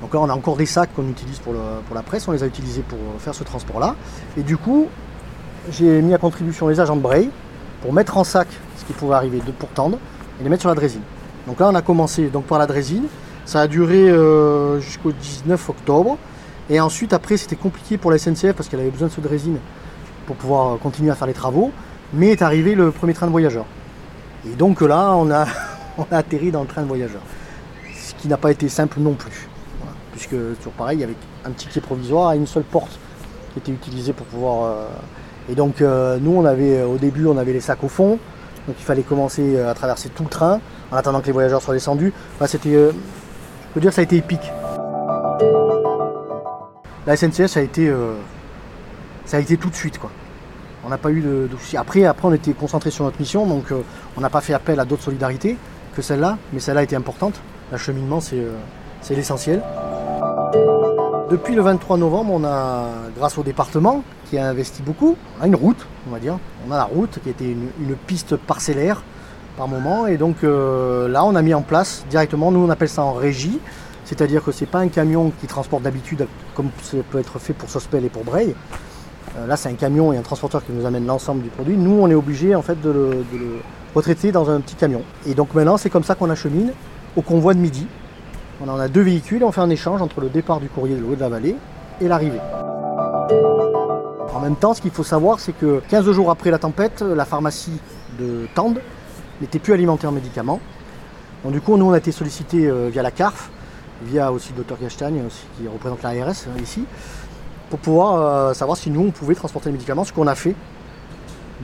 Donc 0.00 0.12
là 0.12 0.20
on 0.20 0.28
a 0.28 0.34
encore 0.34 0.56
des 0.56 0.66
sacs 0.66 0.92
qu'on 0.94 1.08
utilise 1.08 1.38
pour, 1.38 1.54
la 1.54 2.02
presse, 2.02 2.26
on 2.26 2.32
les 2.32 2.42
a 2.42 2.46
utilisés 2.46 2.82
pour 2.82 2.98
faire 3.18 3.34
ce 3.34 3.44
transport-là. 3.44 3.94
Et 4.36 4.42
du 4.42 4.56
coup, 4.56 4.88
j'ai 5.70 6.02
mis 6.02 6.14
à 6.14 6.18
contribution 6.18 6.68
les 6.68 6.80
agents 6.80 6.96
de 6.96 7.00
Bray 7.00 7.30
pour 7.82 7.92
mettre 7.92 8.16
en 8.16 8.24
sac 8.24 8.48
ce 8.76 8.84
qui 8.84 8.92
pouvait 8.92 9.14
arriver 9.14 9.38
de, 9.38 9.50
pour 9.50 9.68
tendre 9.70 9.98
et 10.40 10.42
les 10.42 10.48
mettre 10.48 10.62
sur 10.62 10.68
la 10.68 10.74
drésine. 10.74 11.02
Donc 11.46 11.60
là, 11.60 11.68
on 11.68 11.74
a 11.74 11.82
commencé 11.82 12.28
donc 12.28 12.44
par 12.44 12.58
la 12.58 12.66
drésine. 12.66 13.04
Ça 13.44 13.60
a 13.60 13.66
duré 13.66 14.08
euh, 14.08 14.80
jusqu'au 14.80 15.12
19 15.12 15.68
octobre. 15.68 16.16
Et 16.70 16.80
ensuite, 16.80 17.12
après, 17.12 17.36
c'était 17.36 17.56
compliqué 17.56 17.98
pour 17.98 18.10
la 18.10 18.18
SNCF 18.18 18.52
parce 18.52 18.68
qu'elle 18.68 18.80
avait 18.80 18.90
besoin 18.90 19.08
de 19.08 19.12
ce 19.12 19.20
drésine 19.20 19.58
pour 20.26 20.36
pouvoir 20.36 20.78
continuer 20.78 21.10
à 21.10 21.14
faire 21.14 21.26
les 21.26 21.34
travaux. 21.34 21.70
Mais 22.14 22.28
est 22.28 22.42
arrivé 22.42 22.74
le 22.74 22.90
premier 22.90 23.12
train 23.12 23.26
de 23.26 23.32
voyageurs. 23.32 23.66
Et 24.46 24.54
donc 24.54 24.80
là, 24.80 25.12
on 25.12 25.30
a, 25.30 25.46
atterri 26.10 26.50
dans 26.50 26.62
le 26.62 26.68
train 26.68 26.82
de 26.82 26.88
voyageurs. 26.88 27.22
Ce 27.94 28.14
qui 28.14 28.28
n'a 28.28 28.36
pas 28.36 28.50
été 28.50 28.68
simple 28.68 29.00
non 29.00 29.14
plus. 29.14 29.48
Puisque, 30.12 30.36
toujours 30.58 30.72
pareil, 30.74 30.98
il 30.98 31.00
y 31.00 31.04
avait 31.04 31.16
un 31.44 31.50
petit 31.50 31.66
quai 31.66 31.80
provisoire 31.80 32.32
et 32.32 32.36
une 32.36 32.46
seule 32.46 32.62
porte 32.62 32.98
qui 33.52 33.58
était 33.58 33.72
utilisée 33.72 34.12
pour 34.12 34.26
pouvoir. 34.26 34.64
Euh, 34.64 34.86
et 35.50 35.54
donc, 35.54 35.82
euh, 35.82 36.18
nous, 36.20 36.32
on 36.32 36.44
avait, 36.44 36.82
au 36.82 36.96
début, 36.96 37.26
on 37.26 37.36
avait 37.36 37.52
les 37.52 37.60
sacs 37.60 37.84
au 37.84 37.88
fond. 37.88 38.18
Donc 38.66 38.76
il 38.78 38.84
fallait 38.84 39.02
commencer 39.02 39.56
euh, 39.56 39.70
à 39.70 39.74
traverser 39.74 40.08
tout 40.08 40.22
le 40.22 40.28
train 40.28 40.60
en 40.90 40.96
attendant 40.96 41.20
que 41.20 41.26
les 41.26 41.32
voyageurs 41.32 41.60
soient 41.62 41.74
descendus. 41.74 42.12
c'était, 42.46 42.74
euh, 42.74 42.92
je 42.92 43.74
peux 43.74 43.80
dire, 43.80 43.92
ça 43.92 44.00
a 44.00 44.04
été 44.04 44.16
épique. 44.16 44.52
La 47.06 47.16
SNCF, 47.16 47.46
ça 47.46 47.60
a 47.60 47.62
été, 47.62 47.88
euh, 47.88 48.14
ça 49.26 49.36
a 49.36 49.40
été 49.40 49.58
tout 49.58 49.68
de 49.68 49.74
suite 49.74 49.98
quoi. 49.98 50.10
On 50.86 50.88
n'a 50.88 50.98
pas 50.98 51.10
eu 51.10 51.20
de, 51.20 51.48
soucis. 51.58 51.76
Après, 51.76 52.04
après, 52.04 52.28
on 52.28 52.32
était 52.32 52.52
concentré 52.52 52.90
sur 52.90 53.04
notre 53.04 53.18
mission, 53.18 53.46
donc 53.46 53.72
on 54.18 54.20
n'a 54.20 54.28
pas 54.28 54.42
fait 54.42 54.52
appel 54.52 54.78
à 54.80 54.84
d'autres 54.84 55.04
solidarités 55.04 55.56
que 55.96 56.02
celle-là, 56.02 56.36
mais 56.52 56.60
celle-là 56.60 56.82
était 56.82 56.96
importante. 56.96 57.40
L'acheminement, 57.72 58.20
c'est 58.20 59.14
l'essentiel. 59.14 59.62
Depuis 61.34 61.56
le 61.56 61.62
23 61.62 61.96
novembre, 61.96 62.32
on 62.32 62.44
a, 62.44 62.90
grâce 63.18 63.36
au 63.38 63.42
département, 63.42 64.04
qui 64.30 64.38
a 64.38 64.46
investi 64.50 64.82
beaucoup, 64.82 65.16
on 65.36 65.42
a 65.42 65.48
une 65.48 65.56
route, 65.56 65.84
on 66.06 66.12
va 66.12 66.20
dire. 66.20 66.38
On 66.64 66.70
a 66.70 66.76
la 66.76 66.84
route 66.84 67.18
qui 67.24 67.28
était 67.28 67.50
une, 67.50 67.96
piste 68.06 68.36
parcellaire 68.36 69.02
par 69.56 69.66
moment. 69.66 70.06
Et 70.06 70.16
donc 70.16 70.44
euh, 70.44 71.08
là, 71.08 71.24
on 71.24 71.34
a 71.34 71.42
mis 71.42 71.52
en 71.52 71.62
place 71.62 72.04
directement, 72.08 72.52
nous 72.52 72.60
on 72.60 72.70
appelle 72.70 72.88
ça 72.88 73.02
en 73.02 73.14
régie, 73.14 73.58
c'est-à-dire 74.04 74.44
que 74.44 74.52
ce 74.52 74.60
n'est 74.60 74.70
pas 74.70 74.78
un 74.78 74.86
camion 74.86 75.32
qui 75.40 75.48
transporte 75.48 75.82
d'habitude 75.82 76.28
comme 76.54 76.68
ça 76.82 76.98
peut 77.10 77.18
être 77.18 77.40
fait 77.40 77.52
pour 77.52 77.68
Sospel 77.68 78.04
et 78.04 78.10
pour 78.10 78.22
Breil. 78.22 78.54
Euh, 79.36 79.48
là, 79.48 79.56
c'est 79.56 79.68
un 79.68 79.74
camion 79.74 80.12
et 80.12 80.16
un 80.16 80.22
transporteur 80.22 80.64
qui 80.64 80.70
nous 80.70 80.86
amène 80.86 81.04
l'ensemble 81.04 81.42
du 81.42 81.48
produit. 81.48 81.76
Nous, 81.76 81.98
on 82.00 82.08
est 82.08 82.14
obligé 82.14 82.54
en 82.54 82.62
fait 82.62 82.80
de 82.80 82.90
le, 82.90 83.08
de 83.32 83.38
le 83.38 83.56
retraiter 83.92 84.30
dans 84.30 84.50
un 84.50 84.60
petit 84.60 84.76
camion. 84.76 85.02
Et 85.26 85.34
donc 85.34 85.52
maintenant, 85.52 85.78
c'est 85.78 85.90
comme 85.90 86.04
ça 86.04 86.14
qu'on 86.14 86.30
achemine 86.30 86.70
au 87.16 87.22
convoi 87.22 87.54
de 87.54 87.58
midi. 87.58 87.88
On 88.60 88.68
en 88.68 88.78
a 88.78 88.88
deux 88.88 89.02
véhicules 89.02 89.42
et 89.42 89.44
on 89.44 89.52
fait 89.52 89.60
un 89.60 89.70
échange 89.70 90.00
entre 90.00 90.20
le 90.20 90.28
départ 90.28 90.60
du 90.60 90.68
courrier 90.68 90.94
de 90.94 91.00
l'eau 91.00 91.14
de 91.14 91.20
la 91.20 91.28
vallée 91.28 91.56
et 92.00 92.08
l'arrivée. 92.08 92.40
En 94.32 94.40
même 94.40 94.56
temps, 94.56 94.74
ce 94.74 94.80
qu'il 94.80 94.90
faut 94.90 95.04
savoir, 95.04 95.40
c'est 95.40 95.52
que 95.52 95.80
15 95.88 96.10
jours 96.12 96.30
après 96.30 96.50
la 96.50 96.58
tempête, 96.58 97.02
la 97.02 97.24
pharmacie 97.24 97.80
de 98.18 98.46
Tende 98.54 98.80
n'était 99.40 99.58
plus 99.58 99.72
alimentée 99.72 100.06
en 100.06 100.12
médicaments. 100.12 100.60
Donc, 101.42 101.52
du 101.52 101.60
coup, 101.60 101.76
nous, 101.76 101.86
on 101.86 101.92
a 101.92 101.98
été 101.98 102.12
sollicité 102.12 102.66
euh, 102.66 102.88
via 102.90 103.02
la 103.02 103.10
CARF, 103.10 103.50
via 104.02 104.32
aussi 104.32 104.50
le 104.50 104.58
docteur 104.58 104.78
Castagne, 104.78 105.22
qui 105.56 105.68
représente 105.68 106.02
l'ARS 106.02 106.46
euh, 106.48 106.60
ici, 106.62 106.84
pour 107.70 107.78
pouvoir 107.78 108.14
euh, 108.14 108.54
savoir 108.54 108.76
si 108.78 108.90
nous, 108.90 109.02
on 109.02 109.10
pouvait 109.10 109.34
transporter 109.34 109.68
les 109.68 109.74
médicaments, 109.74 110.04
ce 110.04 110.12
qu'on 110.12 110.26
a 110.26 110.34
fait. 110.34 110.54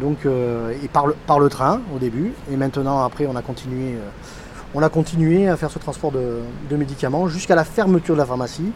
Donc, 0.01 0.25
et 0.25 0.89
par 0.89 1.39
le, 1.39 1.49
train 1.51 1.81
au 1.95 1.99
début, 1.99 2.33
et 2.51 2.57
maintenant, 2.57 3.05
après, 3.05 3.27
on 3.27 3.37
a 3.37 3.43
continué 3.43 3.97
on 4.75 4.83
a 4.83 4.89
continué 4.89 5.49
à 5.49 5.57
faire 5.57 5.71
ce 5.71 5.79
transport 5.79 6.13
de, 6.13 6.77
médicaments 6.77 7.29
jusqu'à 7.29 7.55
la 7.55 7.65
fermeture 7.65 8.15
de 8.15 8.21
la 8.21 8.27
pharmacie. 8.27 8.73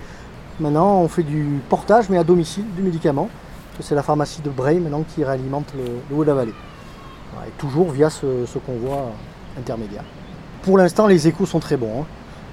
Maintenant, 0.61 1.01
on 1.01 1.09
fait 1.09 1.23
du 1.23 1.61
portage, 1.69 2.09
mais 2.11 2.19
à 2.19 2.25
domicile, 2.25 2.65
du 2.77 2.83
médicament. 2.83 3.29
C'est 3.81 3.95
la 3.95 4.03
pharmacie 4.03 4.41
de 4.41 4.51
Bray 4.51 4.79
maintenant 4.79 5.05
qui 5.15 5.25
réalimente 5.25 5.73
le, 5.77 6.17
haut 6.17 6.23
de 6.23 6.29
la 6.29 6.35
vallée. 6.35 6.55
et 7.47 7.51
toujours 7.59 7.91
via 7.91 8.09
ce, 8.11 8.45
convoi 8.65 9.11
intermédiaire. 9.59 10.05
Pour 10.63 10.79
l'instant, 10.79 11.07
les 11.07 11.27
échos 11.29 11.47
sont 11.47 11.61
très 11.61 11.77
bons. 11.77 12.03
Hein. 12.03 12.07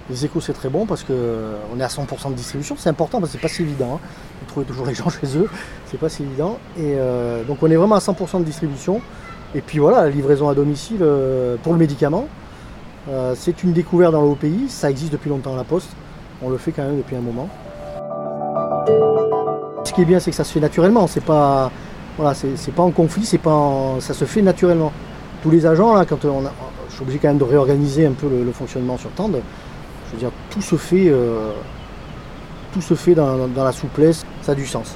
Les 0.09 0.25
échos, 0.25 0.41
c'est 0.41 0.53
très 0.53 0.69
bon 0.69 0.85
parce 0.85 1.03
qu'on 1.03 1.79
est 1.79 1.83
à 1.83 1.87
100% 1.87 2.29
de 2.29 2.35
distribution. 2.35 2.75
C'est 2.77 2.89
important 2.89 3.19
parce 3.19 3.31
que 3.31 3.37
c'est 3.37 3.41
pas 3.41 3.53
si 3.53 3.61
évident. 3.61 3.95
Hein. 3.95 4.07
De 4.41 4.47
trouver 4.47 4.65
toujours 4.65 4.85
les 4.85 4.93
gens 4.95 5.09
chez 5.09 5.37
eux, 5.37 5.49
c'est 5.85 5.99
pas 5.99 6.09
si 6.09 6.23
évident. 6.23 6.57
Euh, 6.79 7.43
donc, 7.43 7.61
on 7.61 7.69
est 7.69 7.75
vraiment 7.75 7.95
à 7.95 7.99
100% 7.99 8.39
de 8.39 8.43
distribution. 8.43 9.01
Et 9.53 9.61
puis 9.61 9.79
voilà, 9.79 10.03
la 10.03 10.09
livraison 10.09 10.49
à 10.49 10.55
domicile 10.55 10.99
euh, 11.01 11.55
pour 11.61 11.73
le 11.73 11.79
médicament, 11.79 12.27
euh, 13.09 13.33
c'est 13.35 13.63
une 13.63 13.73
découverte 13.73 14.11
dans 14.11 14.21
le 14.21 14.27
haut 14.27 14.35
pays, 14.35 14.69
ça 14.69 14.89
existe 14.89 15.11
depuis 15.11 15.29
longtemps 15.29 15.53
à 15.53 15.57
la 15.57 15.63
poste, 15.63 15.89
on 16.41 16.49
le 16.49 16.57
fait 16.57 16.71
quand 16.71 16.83
même 16.83 16.97
depuis 16.97 17.15
un 17.15 17.21
moment. 17.21 17.49
Ce 19.83 19.93
qui 19.93 20.01
est 20.01 20.05
bien, 20.05 20.19
c'est 20.19 20.31
que 20.31 20.37
ça 20.37 20.43
se 20.43 20.53
fait 20.53 20.59
naturellement, 20.59 21.07
c'est 21.07 21.23
pas, 21.23 21.71
voilà, 22.17 22.33
c'est, 22.35 22.71
pas 22.73 22.83
en 22.83 22.91
conflit, 22.91 23.25
c'est 23.25 23.39
pas 23.39 23.95
ça 23.99 24.13
se 24.13 24.25
fait 24.25 24.41
naturellement. 24.41 24.91
Tous 25.41 25.49
les 25.49 25.65
agents, 25.65 25.95
là, 25.95 26.05
quand 26.05 26.23
on 26.25 26.43
je 26.89 26.95
suis 26.95 27.03
obligé 27.03 27.19
quand 27.19 27.29
même 27.29 27.37
de 27.37 27.43
réorganiser 27.43 28.05
un 28.05 28.11
peu 28.11 28.27
le, 28.27 28.51
fonctionnement 28.51 28.97
sur 28.97 29.09
Tende, 29.11 29.41
je 30.07 30.11
veux 30.13 30.19
dire, 30.19 30.31
tout 30.49 30.61
se 30.61 30.75
fait, 30.75 31.07
euh, 31.07 31.53
tout 32.73 32.81
se 32.81 32.93
fait 32.93 33.15
dans, 33.15 33.47
la 33.55 33.71
souplesse, 33.71 34.25
ça 34.41 34.51
a 34.51 34.55
du 34.55 34.67
sens. 34.67 34.95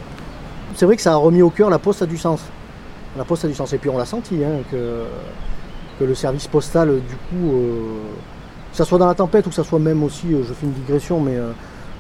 C'est 0.76 0.86
vrai 0.86 0.98
que 0.98 1.02
ça 1.02 1.14
a 1.14 1.16
remis 1.16 1.42
au 1.42 1.50
cœur 1.50 1.70
la 1.70 1.80
poste 1.80 2.02
a 2.02 2.06
du 2.06 2.18
sens. 2.18 2.42
La 3.18 3.24
poste 3.24 3.46
a 3.46 3.48
du 3.48 3.56
sens, 3.56 3.72
et 3.72 3.78
puis 3.78 3.90
on 3.90 3.98
l'a 3.98 4.06
senti, 4.06 4.44
hein, 4.44 4.62
que 4.70 5.06
que 6.00 6.04
le 6.04 6.16
service 6.16 6.48
postal, 6.48 6.90
du 6.90 7.16
coup, 7.16 7.52
euh, 7.54 7.98
que 8.72 8.78
ça 8.78 8.86
soit 8.86 8.98
dans 8.98 9.08
la 9.08 9.16
tempête 9.16 9.46
ou 9.48 9.50
que 9.50 9.56
ça 9.56 9.64
soit 9.64 9.80
même 9.80 10.04
aussi, 10.04 10.34
euh, 10.34 10.44
je 10.44 10.54
fais 10.54 10.66
une 10.66 10.74
digression, 10.74 11.20
mais 11.20 11.36
euh, 11.36 11.52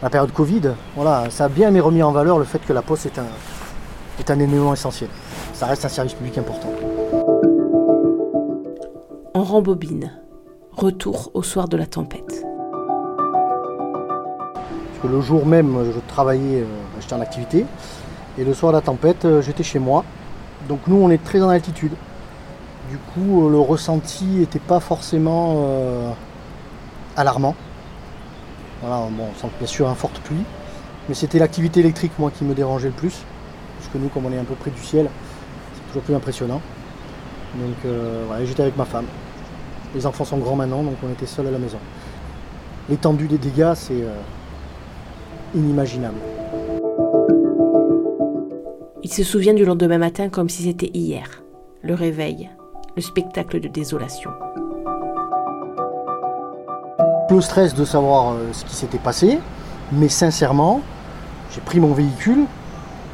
la 0.01 0.09
période 0.09 0.31
Covid, 0.31 0.71
voilà, 0.95 1.29
ça 1.29 1.45
a 1.45 1.49
bien 1.49 1.69
remis 1.81 2.03
en 2.03 2.11
valeur 2.11 2.37
le 2.37 2.45
fait 2.45 2.59
que 2.59 2.73
la 2.73 2.81
poste 2.81 3.05
est 3.05 3.19
un, 3.19 3.27
est 4.19 4.29
un 4.29 4.39
élément 4.39 4.73
essentiel. 4.73 5.09
Ça 5.53 5.65
reste 5.65 5.85
un 5.85 5.89
service 5.89 6.13
public 6.13 6.37
important. 6.37 6.69
En 9.33 9.43
rembobine. 9.43 10.11
Retour 10.71 11.31
au 11.33 11.43
soir 11.43 11.69
de 11.69 11.77
la 11.77 11.85
tempête. 11.85 12.43
que 15.01 15.07
le 15.07 15.21
jour 15.21 15.45
même, 15.45 15.77
je 15.93 15.99
travaillais, 16.07 16.61
euh, 16.61 16.65
j'étais 16.99 17.13
en 17.13 17.21
activité. 17.21 17.65
Et 18.37 18.43
le 18.43 18.53
soir 18.53 18.71
de 18.71 18.77
la 18.77 18.81
tempête, 18.81 19.23
euh, 19.25 19.41
j'étais 19.41 19.63
chez 19.63 19.79
moi. 19.79 20.03
Donc 20.67 20.79
nous, 20.87 20.97
on 20.97 21.09
est 21.09 21.23
très 21.23 21.41
en 21.41 21.49
altitude. 21.49 21.91
Du 22.89 22.97
coup, 22.97 23.49
le 23.49 23.59
ressenti 23.59 24.25
n'était 24.25 24.59
pas 24.59 24.79
forcément 24.79 26.15
alarmant. 27.17 27.55
Voilà, 28.81 29.07
bon, 29.09 29.25
on 29.31 29.39
sent 29.39 29.47
bien 29.57 29.67
sûr 29.67 29.87
une 29.87 29.95
forte 29.95 30.19
pluie. 30.19 30.43
Mais 31.07 31.15
c'était 31.15 31.39
l'activité 31.39 31.79
électrique, 31.79 32.11
moi, 32.19 32.31
qui 32.31 32.43
me 32.43 32.53
dérangeait 32.53 32.89
le 32.89 32.93
plus. 32.93 33.23
Parce 33.77 33.91
que 33.91 33.97
nous, 33.97 34.09
comme 34.09 34.25
on 34.25 34.31
est 34.31 34.37
un 34.37 34.43
peu 34.43 34.55
près 34.55 34.71
du 34.71 34.81
ciel, 34.81 35.09
c'est 35.73 35.87
toujours 35.87 36.03
plus 36.03 36.15
impressionnant. 36.15 36.61
Donc 37.55 37.91
voilà, 38.27 38.45
j'étais 38.45 38.63
avec 38.63 38.77
ma 38.77 38.85
femme. 38.85 39.05
Les 39.93 40.05
enfants 40.05 40.25
sont 40.25 40.37
grands 40.37 40.57
maintenant, 40.57 40.83
donc 40.83 40.95
on 41.03 41.11
était 41.11 41.25
seuls 41.25 41.47
à 41.47 41.51
la 41.51 41.57
maison. 41.57 41.77
L'étendue 42.89 43.27
des 43.27 43.37
dégâts, 43.37 43.73
c'est 43.75 43.93
euh, 43.93 44.13
inimaginable. 45.55 46.17
Il 49.03 49.09
se 49.09 49.23
souvient 49.23 49.53
du 49.53 49.63
lendemain 49.63 49.97
matin 49.97 50.27
comme 50.29 50.49
si 50.49 50.63
c'était 50.63 50.91
hier. 50.93 51.43
Le 51.81 51.93
réveil, 51.93 52.49
le 52.95 53.01
spectacle 53.01 53.59
de 53.59 53.67
désolation. 53.67 54.31
Le 57.29 57.41
stress 57.41 57.73
de 57.73 57.83
savoir 57.83 58.31
euh, 58.31 58.53
ce 58.53 58.63
qui 58.63 58.75
s'était 58.75 58.97
passé, 58.97 59.39
mais 59.91 60.07
sincèrement, 60.07 60.81
j'ai 61.51 61.59
pris 61.61 61.79
mon 61.79 61.93
véhicule 61.93 62.45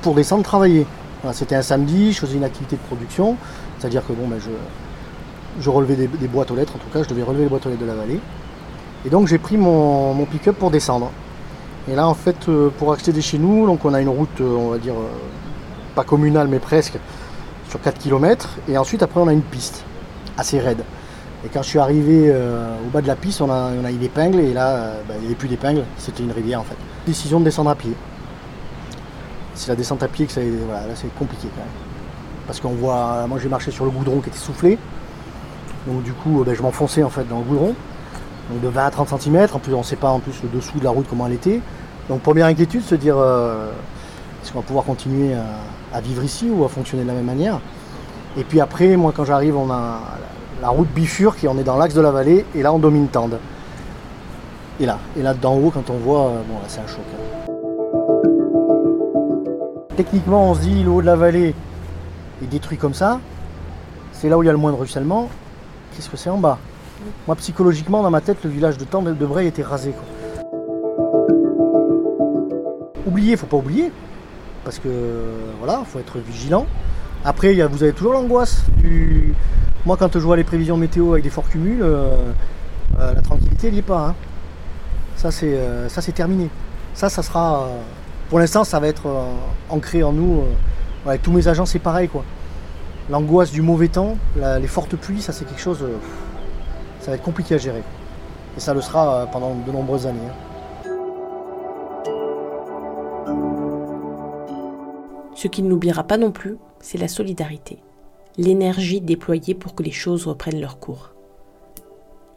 pour 0.01 0.13
descendre 0.13 0.43
travailler. 0.43 0.85
C'était 1.33 1.55
un 1.55 1.61
samedi, 1.61 2.13
je 2.13 2.19
faisais 2.19 2.37
une 2.37 2.43
activité 2.43 2.75
de 2.75 2.81
production, 2.81 3.37
c'est-à-dire 3.77 4.05
que 4.05 4.13
bon, 4.13 4.27
ben, 4.27 4.39
je, 5.59 5.69
relevais 5.69 5.95
des, 5.95 6.27
boîtes 6.27 6.49
aux 6.51 6.55
lettres, 6.55 6.75
en 6.75 6.79
tout 6.79 6.89
cas, 6.91 7.03
je 7.03 7.09
devais 7.09 7.21
relever 7.21 7.43
les 7.43 7.49
boîtes 7.49 7.65
aux 7.65 7.69
lettres 7.69 7.81
de 7.81 7.87
la 7.87 7.95
vallée. 7.95 8.19
Et 9.05 9.09
donc 9.09 9.27
j'ai 9.27 9.37
pris 9.37 9.57
mon, 9.57 10.25
pick-up 10.25 10.57
pour 10.57 10.71
descendre. 10.71 11.11
Et 11.91 11.95
là, 11.95 12.07
en 12.07 12.13
fait, 12.13 12.49
euh, 12.49 12.69
pour 12.77 12.91
accéder 12.93 13.21
chez 13.21 13.37
nous, 13.39 13.65
donc 13.65 13.85
on 13.85 13.93
a 13.93 14.01
une 14.01 14.09
route, 14.09 14.41
euh, 14.41 14.55
on 14.55 14.69
va 14.69 14.77
dire, 14.77 14.93
pas 15.95 16.03
communale, 16.03 16.47
mais 16.47 16.59
presque, 16.59 16.97
sur 17.71 17.81
4 17.81 17.97
km. 17.97 18.49
Et 18.67 18.77
ensuite, 18.77 19.01
après, 19.01 19.19
on 19.19 19.27
a 19.27 19.33
une 19.33 19.41
piste 19.41 19.83
assez 20.37 20.59
raide. 20.59 20.83
Et 21.43 21.49
quand 21.49 21.63
je 21.63 21.69
suis 21.69 21.79
arrivé 21.79 22.31
au 22.31 22.89
bas 22.91 23.01
de 23.01 23.07
la 23.07 23.15
piste, 23.15 23.41
on 23.41 23.49
a, 23.49 23.71
on 23.81 23.83
a 23.83 23.91
eu 23.91 23.97
l'épingle, 23.97 24.39
et 24.41 24.53
là, 24.53 24.91
bah, 25.07 25.15
il 25.15 25.21
n'y 25.21 25.25
avait 25.27 25.35
plus 25.35 25.47
d'épingle, 25.47 25.83
c'était 25.97 26.21
une 26.21 26.31
rivière 26.31 26.59
en 26.59 26.63
fait. 26.63 26.75
Décision 27.07 27.39
de 27.39 27.45
descendre 27.45 27.71
à 27.71 27.75
pied. 27.75 27.93
C'est 29.55 29.69
la 29.69 29.75
descente 29.75 30.03
à 30.03 30.07
pied 30.07 30.27
que 30.27 30.31
ça, 30.31 30.41
voilà, 30.67 30.85
là 30.85 30.93
c'est 30.93 31.11
compliqué 31.15 31.47
quand 31.55 31.61
même. 31.61 31.73
Parce 32.45 32.59
qu'on 32.59 32.73
voit, 32.73 33.25
moi 33.27 33.39
j'ai 33.41 33.49
marché 33.49 33.71
sur 33.71 33.85
le 33.85 33.91
goudron 33.91 34.19
qui 34.19 34.29
était 34.29 34.37
soufflé, 34.37 34.77
donc 35.87 36.03
du 36.03 36.13
coup, 36.13 36.43
ben, 36.45 36.53
je 36.53 36.61
m'enfonçais 36.61 37.03
en 37.03 37.09
fait 37.09 37.27
dans 37.27 37.39
le 37.39 37.45
goudron. 37.45 37.73
Donc 38.51 38.61
de 38.61 38.67
20 38.67 38.85
à 38.85 38.91
30 38.91 39.21
cm. 39.21 39.47
En 39.53 39.59
plus, 39.59 39.73
on 39.73 39.79
ne 39.79 39.83
sait 39.83 39.95
pas 39.95 40.09
en 40.09 40.19
plus 40.19 40.33
le 40.43 40.49
dessous 40.49 40.77
de 40.79 40.83
la 40.83 40.89
route 40.89 41.05
comment 41.09 41.27
elle 41.27 41.33
était. 41.33 41.61
Donc 42.09 42.21
première 42.21 42.45
inquiétude, 42.45 42.83
se 42.83 42.95
dire 42.95 43.15
euh, 43.17 43.71
est-ce 44.43 44.51
qu'on 44.51 44.59
va 44.59 44.65
pouvoir 44.65 44.85
continuer 44.85 45.33
à, 45.33 45.45
vivre 45.99 46.23
ici 46.23 46.49
ou 46.49 46.63
à 46.63 46.69
fonctionner 46.69 47.03
de 47.03 47.07
la 47.07 47.15
même 47.15 47.25
manière. 47.25 47.59
Et 48.37 48.43
puis 48.43 48.61
après, 48.61 48.95
moi 48.95 49.11
quand 49.15 49.25
j'arrive, 49.25 49.57
on 49.57 49.69
a 49.69 49.99
la 50.61 50.69
route 50.69 50.87
bifurque 50.93 51.43
et 51.43 51.47
on 51.47 51.57
est 51.57 51.63
dans 51.63 51.77
l'axe 51.77 51.95
de 51.95 52.01
la 52.01 52.11
vallée 52.11 52.45
et 52.55 52.61
là 52.61 52.71
on 52.71 52.79
domine 52.79 53.07
Tende. 53.07 53.39
Et 54.79 54.85
là, 54.85 54.99
et 55.17 55.21
là 55.21 55.33
d'en 55.33 55.55
haut, 55.55 55.71
quand 55.71 55.89
on 55.89 55.97
voit, 55.97 56.27
euh, 56.27 56.41
bon 56.47 56.55
là 56.55 56.65
c'est 56.67 56.79
un 56.79 56.87
choc. 56.87 57.03
Hein. 57.13 57.49
Techniquement, 59.97 60.51
on 60.51 60.55
se 60.55 60.61
dit 60.61 60.83
le 60.83 60.89
haut 60.89 61.01
de 61.01 61.07
la 61.07 61.15
vallée 61.17 61.53
est 62.41 62.47
détruit 62.47 62.77
comme 62.77 62.93
ça. 62.93 63.19
C'est 64.13 64.29
là 64.29 64.37
où 64.37 64.43
il 64.43 64.45
y 64.45 64.49
a 64.49 64.53
le 64.53 64.57
moins 64.57 64.71
de 64.71 64.77
ruissellement 64.77 65.27
qu'est-ce 65.95 66.09
que 66.09 66.17
c'est 66.17 66.29
en 66.29 66.37
bas? 66.37 66.57
Moi, 67.27 67.35
psychologiquement, 67.37 68.03
dans 68.03 68.09
ma 68.09 68.21
tête, 68.21 68.37
le 68.43 68.49
village 68.49 68.77
de 68.77 68.85
Tende 68.85 69.17
de 69.17 69.25
Bray 69.25 69.47
était 69.47 69.63
rasé. 69.63 69.91
Quoi. 69.91 70.03
Oublier, 73.07 73.35
faut 73.35 73.47
pas 73.47 73.57
oublier, 73.57 73.91
parce 74.63 74.79
que 74.79 74.89
voilà, 75.59 75.83
faut 75.85 75.99
être 75.99 76.19
vigilant. 76.19 76.65
Après, 77.23 77.53
vous 77.53 77.83
avez 77.83 77.93
toujours 77.93 78.13
l'angoisse 78.13 78.63
du. 78.77 79.33
Moi, 79.85 79.97
quand 79.97 80.13
je 80.13 80.19
vois 80.19 80.37
les 80.37 80.43
prévisions 80.43 80.77
météo 80.77 81.13
avec 81.13 81.23
des 81.23 81.29
forts 81.29 81.49
cumuls, 81.49 81.81
euh, 81.81 82.31
euh, 82.99 83.13
la 83.13 83.21
tranquillité 83.21 83.71
n'y 83.71 83.79
est 83.79 83.83
pas. 83.83 84.09
Hein. 84.09 84.15
Ça, 85.15 85.31
c'est 85.31 85.53
euh, 85.53 85.89
ça, 85.89 86.01
c'est 86.01 86.11
terminé. 86.11 86.49
Ça, 86.93 87.09
ça 87.09 87.21
sera. 87.23 87.67
pour 88.29 88.39
l'instant, 88.39 88.63
ça 88.63 88.79
va 88.79 88.87
être 88.87 89.07
ancré 89.69 90.03
en 90.03 90.13
nous. 90.13 90.43
avec 91.05 91.21
tous 91.21 91.31
mes 91.31 91.47
agents, 91.47 91.65
c'est 91.65 91.79
pareil, 91.79 92.07
quoi 92.07 92.23
l'angoisse 93.09 93.51
du 93.51 93.61
mauvais 93.61 93.89
temps, 93.89 94.15
les 94.35 94.67
fortes 94.67 94.95
pluies, 94.95 95.21
ça 95.21 95.33
c'est 95.33 95.43
quelque 95.43 95.59
chose, 95.59 95.83
ça 97.01 97.11
va 97.11 97.17
être 97.17 97.23
compliqué 97.23 97.55
à 97.55 97.57
gérer. 97.57 97.83
Et 98.55 98.59
ça 98.59 98.73
le 98.73 98.79
sera 98.79 99.27
pendant 99.31 99.55
de 99.55 99.71
nombreuses 99.71 100.07
années. 100.07 100.19
Hein. 100.29 100.50
Ce 105.41 105.47
qu'il 105.47 105.67
n'oubliera 105.67 106.03
pas 106.03 106.19
non 106.19 106.31
plus, 106.31 106.57
c'est 106.81 106.99
la 106.99 107.07
solidarité, 107.07 107.79
l'énergie 108.37 109.01
déployée 109.01 109.55
pour 109.55 109.73
que 109.73 109.81
les 109.81 109.89
choses 109.89 110.27
reprennent 110.27 110.61
leur 110.61 110.77
cours. 110.77 111.15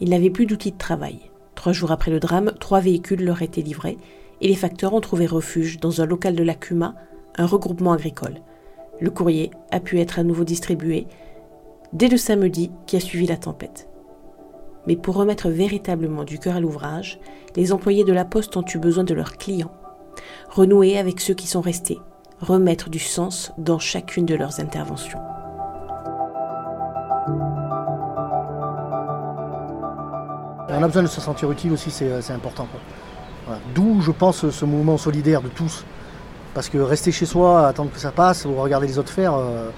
Il 0.01 0.09
n'avait 0.09 0.31
plus 0.31 0.47
d'outils 0.47 0.73
de 0.73 0.79
travail. 0.79 1.31
Trois 1.55 1.73
jours 1.73 1.93
après 1.93 2.11
le 2.11 2.19
drame, 2.19 2.53
trois 2.59 2.81
véhicules 2.81 3.23
leur 3.23 3.43
étaient 3.43 3.61
livrés 3.61 3.99
et 4.41 4.49
les 4.49 4.55
facteurs 4.55 4.95
ont 4.95 5.03
trouvé 5.03 5.27
refuge 5.27 5.81
dans 5.81 6.01
un 6.01 6.07
local 6.07 6.35
de 6.35 6.43
la 6.43 6.55
CUMA, 6.55 6.95
un 7.37 7.45
regroupement 7.45 7.93
agricole. 7.93 8.41
Le 9.01 9.11
courrier 9.11 9.51
a 9.71 9.81
pu 9.81 10.01
être 10.01 10.19
à 10.19 10.23
nouveau 10.23 10.45
distribué 10.45 11.07
dès 11.93 12.09
le 12.09 12.17
samedi 12.17 12.71
qui 12.87 12.97
a 12.97 13.01
suivi 13.01 13.27
la 13.27 13.37
tempête. 13.37 13.87
Mais 14.87 14.97
pour 14.97 15.17
remettre 15.17 15.51
véritablement 15.51 16.25
du 16.25 16.39
cœur 16.39 16.57
à 16.57 16.61
l'ouvrage, 16.61 17.21
les 17.55 17.71
employés 17.71 18.05
de 18.05 18.15
la 18.15 18.25
poste 18.25 18.57
ont 18.57 18.65
eu 18.75 18.79
besoin 18.79 19.05
de 19.05 19.13
leurs 19.13 19.37
clients, 19.37 19.73
renouer 20.49 20.97
avec 20.97 21.21
ceux 21.21 21.35
qui 21.35 21.47
sont 21.47 21.61
restés, 21.61 21.99
remettre 22.41 22.91
du 22.91 22.99
sens 22.99 23.53
dans 23.59 23.79
chacune 23.79 24.27
de 24.27 24.35
leurs 24.35 24.61
interventions. 24.61 25.21
On 30.77 30.83
a 30.83 30.87
besoin 30.87 31.03
de 31.03 31.09
se 31.09 31.21
sentir 31.21 31.51
utile 31.51 31.73
aussi, 31.73 31.91
c'est 31.91 32.11
euh, 32.11 32.35
important. 32.35 32.67
D'où, 33.75 34.01
je 34.01 34.11
pense, 34.11 34.49
ce 34.51 34.65
mouvement 34.65 34.99
solidaire 34.99 35.41
de 35.43 35.49
tous. 35.49 35.85
Parce 36.55 36.69
que 36.69 36.79
rester 36.79 37.13
chez 37.13 37.27
soi, 37.27 37.67
attendre 37.67 37.91
que 37.93 37.99
ça 37.99 38.11
passe, 38.11 38.45
ou 38.45 38.55
regarder 38.55 38.87
les 38.87 38.99
autres 38.99 39.13
faire, 39.13 39.35
euh, 39.35 39.71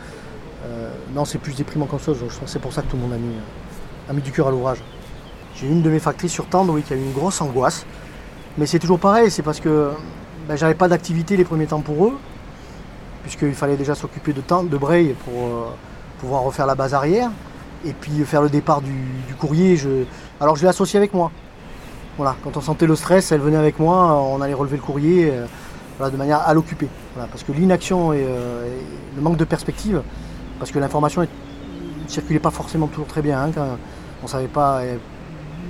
euh, 0.66 0.90
non, 1.14 1.24
c'est 1.24 1.38
plus 1.38 1.56
déprimant 1.56 1.86
qu'autre 1.86 2.04
chose. 2.04 2.18
Je 2.18 2.24
pense 2.24 2.38
que 2.38 2.46
c'est 2.46 2.58
pour 2.58 2.72
ça 2.72 2.82
que 2.82 2.88
tout 2.88 2.96
le 2.96 3.02
monde 3.02 3.14
a 3.14 3.18
mis, 3.18 3.34
a 4.08 4.12
mis 4.12 4.22
du 4.22 4.32
cœur 4.32 4.48
à 4.48 4.50
l'ouvrage. 4.50 4.78
J'ai 5.54 5.66
une 5.66 5.82
de 5.82 5.90
mes 5.90 5.98
factrices 5.98 6.32
sur 6.32 6.46
Tendre, 6.46 6.72
oui, 6.74 6.82
qui 6.82 6.92
a 6.92 6.96
eu 6.96 7.00
une 7.00 7.12
grosse 7.12 7.40
angoisse. 7.40 7.86
Mais 8.58 8.66
c'est 8.66 8.78
toujours 8.78 8.98
pareil, 8.98 9.30
c'est 9.30 9.42
parce 9.42 9.60
que 9.60 9.90
ben, 10.48 10.56
j'avais 10.56 10.74
pas 10.74 10.88
d'activité 10.88 11.36
les 11.36 11.44
premiers 11.44 11.66
temps 11.66 11.80
pour 11.80 12.06
eux, 12.06 12.18
puisqu'il 13.26 13.54
fallait 13.54 13.76
déjà 13.76 13.96
s'occuper 13.96 14.32
de 14.32 14.40
temps, 14.40 14.62
de 14.62 14.76
Bray 14.76 15.14
pour 15.24 15.74
pouvoir 16.20 16.42
refaire 16.42 16.66
la 16.66 16.76
base 16.76 16.94
arrière, 16.94 17.28
et 17.84 17.92
puis 17.92 18.24
faire 18.24 18.40
le 18.40 18.48
départ 18.48 18.80
du, 18.80 18.94
courrier. 19.38 19.76
Alors 20.40 20.54
je 20.54 20.62
l'ai 20.62 20.68
associé 20.68 20.96
avec 20.96 21.12
moi. 21.12 21.32
Voilà, 22.16 22.36
quand 22.44 22.56
on 22.56 22.60
sentait 22.60 22.86
le 22.86 22.94
stress, 22.94 23.32
elle 23.32 23.40
venait 23.40 23.56
avec 23.56 23.80
moi, 23.80 24.14
on 24.14 24.40
allait 24.40 24.54
relever 24.54 24.76
le 24.76 24.82
courrier 24.82 25.32
de 26.04 26.16
manière 26.16 26.40
à 26.40 26.54
l'occuper. 26.54 26.88
parce 27.16 27.42
que 27.42 27.52
l'inaction 27.52 28.12
euh, 28.12 28.66
et, 28.66 29.16
le 29.16 29.22
manque 29.22 29.36
de 29.36 29.44
perspective, 29.44 30.02
parce 30.58 30.70
que 30.70 30.78
l'information 30.78 31.22
ne 31.22 31.26
circulait 32.08 32.38
pas 32.38 32.50
forcément 32.50 32.86
toujours 32.86 33.06
très 33.06 33.22
bien, 33.22 33.40
hein, 33.42 33.50
quand 33.54 33.78
on 34.22 34.26
savait 34.26 34.46
pas. 34.46 34.82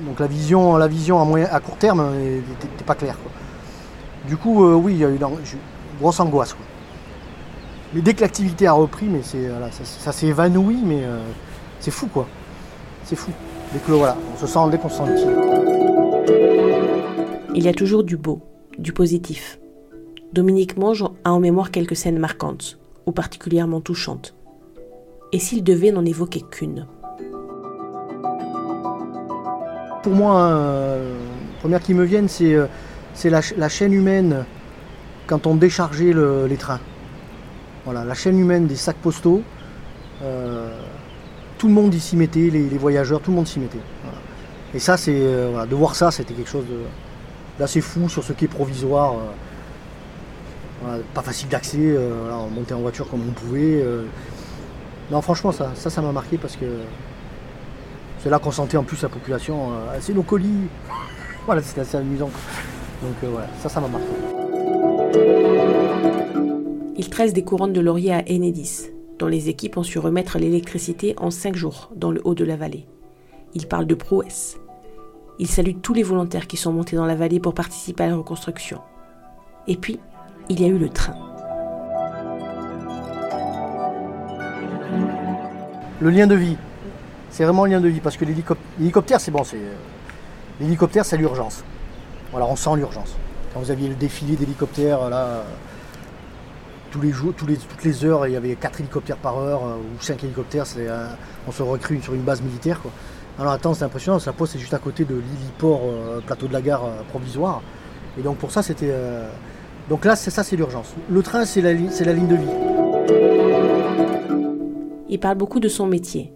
donc 0.05 0.19
la 0.21 0.27
vision, 0.27 0.77
la 0.77 0.89
vision 0.89 1.35
à, 1.37 1.61
court 1.61 1.77
terme 1.77 2.05
n'était 2.17 2.85
pas 2.85 2.95
claire. 2.95 3.17
Du 4.27 4.37
coup, 4.37 4.65
euh, 4.65 4.75
oui, 4.75 4.95
il 4.95 4.99
y 4.99 5.05
a 5.05 5.09
eu 5.09 5.17
une 5.17 5.27
grosse 6.01 6.19
angoisse. 6.19 6.57
Mais 7.95 8.01
dès 8.01 8.15
que 8.15 8.21
l'activité 8.21 8.67
a 8.67 8.73
repris, 8.73 9.07
mais 9.07 9.21
c'est 9.23 9.49
ça, 9.85 10.13
s'est 10.13 10.27
évanoui, 10.27 10.79
mais 10.85 11.05
euh, 11.05 11.19
c'est 11.81 11.91
fou 11.91 12.07
quoi. 12.07 12.27
C'est 13.05 13.17
fou. 13.17 13.31
Dès 13.73 13.79
que 13.79 13.93
voilà, 13.93 14.17
on 14.35 14.39
se 14.39 14.47
sent, 14.47 14.59
dès 14.71 14.79
qu'on 14.79 14.89
se 14.89 14.97
sent 14.97 15.13
utile. 15.13 15.37
Il 17.55 17.65
y 17.65 17.69
a 17.69 17.73
toujours 17.73 18.05
du 18.05 18.17
beau, 18.17 18.43
du 18.79 18.93
positif. 18.93 19.59
Dominique 20.33 20.77
Monge 20.77 21.05
a 21.25 21.33
en 21.33 21.41
mémoire 21.41 21.71
quelques 21.71 21.97
scènes 21.97 22.19
marquantes, 22.19 22.79
ou 23.07 23.13
particulièrement 23.13 23.81
touchantes. 23.81 24.35
Et 25.33 25.39
s'il 25.39 25.65
devait 25.65 25.93
n'en 25.93 26.05
évoquer 26.05 26.43
qu'une? 26.43 26.87
Pour 30.03 30.13
moi, 30.13 30.37
euh, 30.41 31.19
la 31.55 31.61
première 31.61 31.81
qui 31.81 31.95
me 31.95 32.05
vienne, 32.05 32.29
c'est 32.29 32.55
euh, 32.55 32.67
la, 33.25 33.69
chaîne 33.69 33.93
humaine 33.93 34.45
quand 35.27 35.47
on 35.47 35.55
déchargeait 35.55 36.13
les 36.49 36.57
trains. 36.57 36.81
Voilà, 37.87 38.05
la 38.05 38.15
chaîne 38.15 38.39
humaine 38.39 38.67
des 38.67 38.77
sacs 38.77 38.97
postaux. 38.97 39.43
Euh, 40.23 40.79
tout 41.57 41.69
le 41.69 41.73
monde 41.73 41.95
y 41.95 42.01
s'y 42.01 42.17
mettait, 42.17 42.51
les, 42.51 42.69
voyageurs, 42.77 43.21
tout 43.21 43.31
le 43.31 43.37
monde 43.37 43.47
s'y 43.47 43.59
mettait. 43.59 43.79
Et 44.75 44.79
ça, 44.79 44.99
c'est 44.99 45.19
de 45.19 45.75
voir 45.75 45.95
ça, 45.95 46.11
c'était 46.11 46.35
quelque 46.35 46.51
chose 46.51 46.67
d'assez 47.59 47.81
fou 47.81 48.11
sur 48.11 48.23
ce 48.23 48.35
qui 48.35 48.45
est 48.45 48.49
provisoire 48.49 49.15
pas 51.15 51.23
facile 51.23 51.49
d'accès, 51.49 51.79
euh, 51.81 52.31
on 52.33 52.51
montait 52.51 52.75
en 52.75 52.81
voiture 52.81 53.09
comme 53.09 53.23
on 53.29 53.33
pouvait. 53.33 53.83
Euh. 53.83 54.05
Non, 55.11 55.21
franchement, 55.21 55.53
ça, 55.53 55.71
ça, 55.75 55.91
ça 55.91 56.03
m'a 56.03 56.13
marqué 56.13 56.37
parce 56.37 56.57
que 56.57 56.67
c'est 58.23 58.31
là 58.31 58.39
qu'on 58.39 58.51
sentait 58.51 58.77
en 58.77 58.85
plus 58.85 59.01
la 59.03 59.09
population. 59.09 59.71
Euh, 59.71 59.99
c'est 60.01 60.15
nos 60.15 60.23
colis. 60.23 60.69
voilà, 61.47 61.63
c'était 61.63 61.83
assez 61.83 61.97
amusant. 61.97 62.31
Donc 63.03 63.15
euh, 63.25 63.29
voilà, 63.31 63.49
ça, 63.63 63.69
ça 63.69 63.81
m'a 63.81 63.89
marqué. 63.89 65.46
Il 66.99 67.11
tresse 67.11 67.35
des 67.35 67.45
couronnes 67.45 67.75
de 67.75 67.81
laurier 67.83 68.15
à 68.15 68.23
Enedis, 68.27 68.91
dont 69.19 69.27
les 69.27 69.51
équipes 69.51 69.77
ont 69.77 69.83
su 69.83 69.99
remettre 69.99 70.39
l'électricité 70.39 71.15
en 71.19 71.31
cinq 71.31 71.55
jours 71.55 71.91
dans 71.95 72.11
le 72.11 72.23
haut 72.25 72.35
de 72.35 72.45
la 72.45 72.57
vallée. 72.57 72.87
Il 73.55 73.67
parle 73.67 73.87
de 73.87 73.95
prouesse. 73.95 74.57
Il 75.39 75.47
salue 75.47 75.77
tous 75.83 75.93
les 75.93 76.03
volontaires 76.03 76.47
qui 76.47 76.57
sont 76.57 76.73
montés 76.73 76.97
dans 76.97 77.05
la 77.05 77.15
vallée 77.15 77.39
pour 77.39 77.53
participer 77.53 78.05
à 78.05 78.07
la 78.07 78.17
reconstruction. 78.17 78.81
Et 79.67 79.77
puis, 79.77 80.01
il 80.49 80.59
y 80.59 80.65
a 80.65 80.69
eu 80.69 80.79
le 80.79 80.89
train. 80.89 81.15
Le 86.01 86.09
lien 86.09 86.27
de 86.27 86.35
vie, 86.35 86.57
c'est 87.29 87.45
vraiment 87.45 87.67
le 87.67 87.73
lien 87.73 87.81
de 87.83 87.89
vie 87.89 88.01
parce 88.01 88.17
que 88.17 88.25
l'hélicoptère, 88.25 89.21
c'est 89.21 89.31
bon, 89.31 89.45
c'est 89.45 89.61
l'hélicoptère, 90.61 91.05
c'est 91.05 91.19
l'urgence. 91.19 91.63
Voilà, 92.31 92.47
on 92.47 92.57
sent 92.57 92.77
l'urgence. 92.77 93.17
Quand 93.53 93.61
vous 93.61 93.71
aviez 93.71 93.89
le 93.89 93.95
défilé 93.95 94.37
d'hélicoptères 94.37 95.11
là, 95.11 95.45
tous 96.97 97.03
les 97.03 97.13
jours, 97.13 97.35
toutes 97.35 97.85
les 97.85 98.05
heures, 98.07 98.27
il 98.27 98.33
y 98.33 98.37
avait 98.37 98.55
4 98.55 98.81
hélicoptères 98.81 99.19
par 99.19 99.39
heure 99.39 99.67
euh, 99.67 99.77
ou 99.77 100.03
5 100.03 100.25
hélicoptères, 100.25 100.65
euh, 100.79 101.09
on 101.47 101.53
se 101.53 101.63
recrue 101.63 102.01
sur 102.01 102.15
une 102.15 102.23
base 102.23 102.41
militaire. 102.41 102.81
Alors 103.39 103.53
attends, 103.53 103.75
c'est 103.75 103.85
impressionnant, 103.85 104.19
la 104.25 104.33
poste 104.33 104.57
est 104.57 104.59
juste 104.59 104.73
à 104.73 104.79
côté 104.79 105.05
de 105.05 105.15
l'héliport 105.15 105.83
euh, 105.85 106.21
plateau 106.21 106.49
de 106.49 106.55
la 106.55 106.63
gare 106.63 106.89
provisoire. 107.11 107.61
Et 108.19 108.23
donc 108.23 108.39
pour 108.39 108.51
ça, 108.51 108.63
c'était. 108.63 108.95
Donc 109.91 110.07
là, 110.07 110.17
c'est 110.17 110.31
ça, 110.31 110.43
c'est 110.43 110.57
l'urgence. 110.57 110.95
Le 111.11 111.23
train, 111.23 111.45
c'est 111.45 111.61
la 111.61 111.75
ligne 111.75 112.29
de 112.29 112.35
vie. 112.35 112.47
Il 115.11 115.21
parle 115.21 115.37
beaucoup 115.37 115.61
de 115.61 115.69
son 115.69 115.87
métier, 115.87 116.33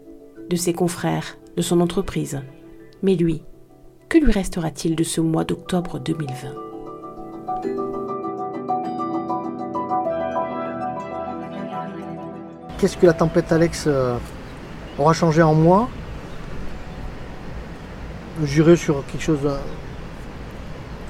de 0.50 0.56
ses 0.56 0.74
confrères, 0.74 1.38
de 1.56 1.62
son 1.62 1.80
entreprise. 1.80 2.42
Mais 3.02 3.14
lui, 3.14 3.42
que 4.10 4.18
lui 4.18 4.30
restera-t-il 4.30 4.94
de 4.94 5.04
ce 5.04 5.22
mois 5.22 5.44
d'octobre 5.44 5.98
2020 5.98 6.69
Qu'est-ce 12.80 12.96
que 12.96 13.04
la 13.04 13.12
tempête 13.12 13.52
Alex 13.52 13.84
euh, 13.86 14.16
aura 14.98 15.12
changé 15.12 15.42
en 15.42 15.52
moi 15.52 15.90
J'irai 18.42 18.74
sur 18.74 19.04
quelque 19.04 19.22
chose, 19.22 19.46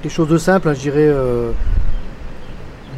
chose 0.09 0.27
de 0.27 0.37
simple, 0.37 0.67
hein, 0.67 0.73
je 0.73 0.81
dirais 0.81 1.07
euh, 1.07 1.51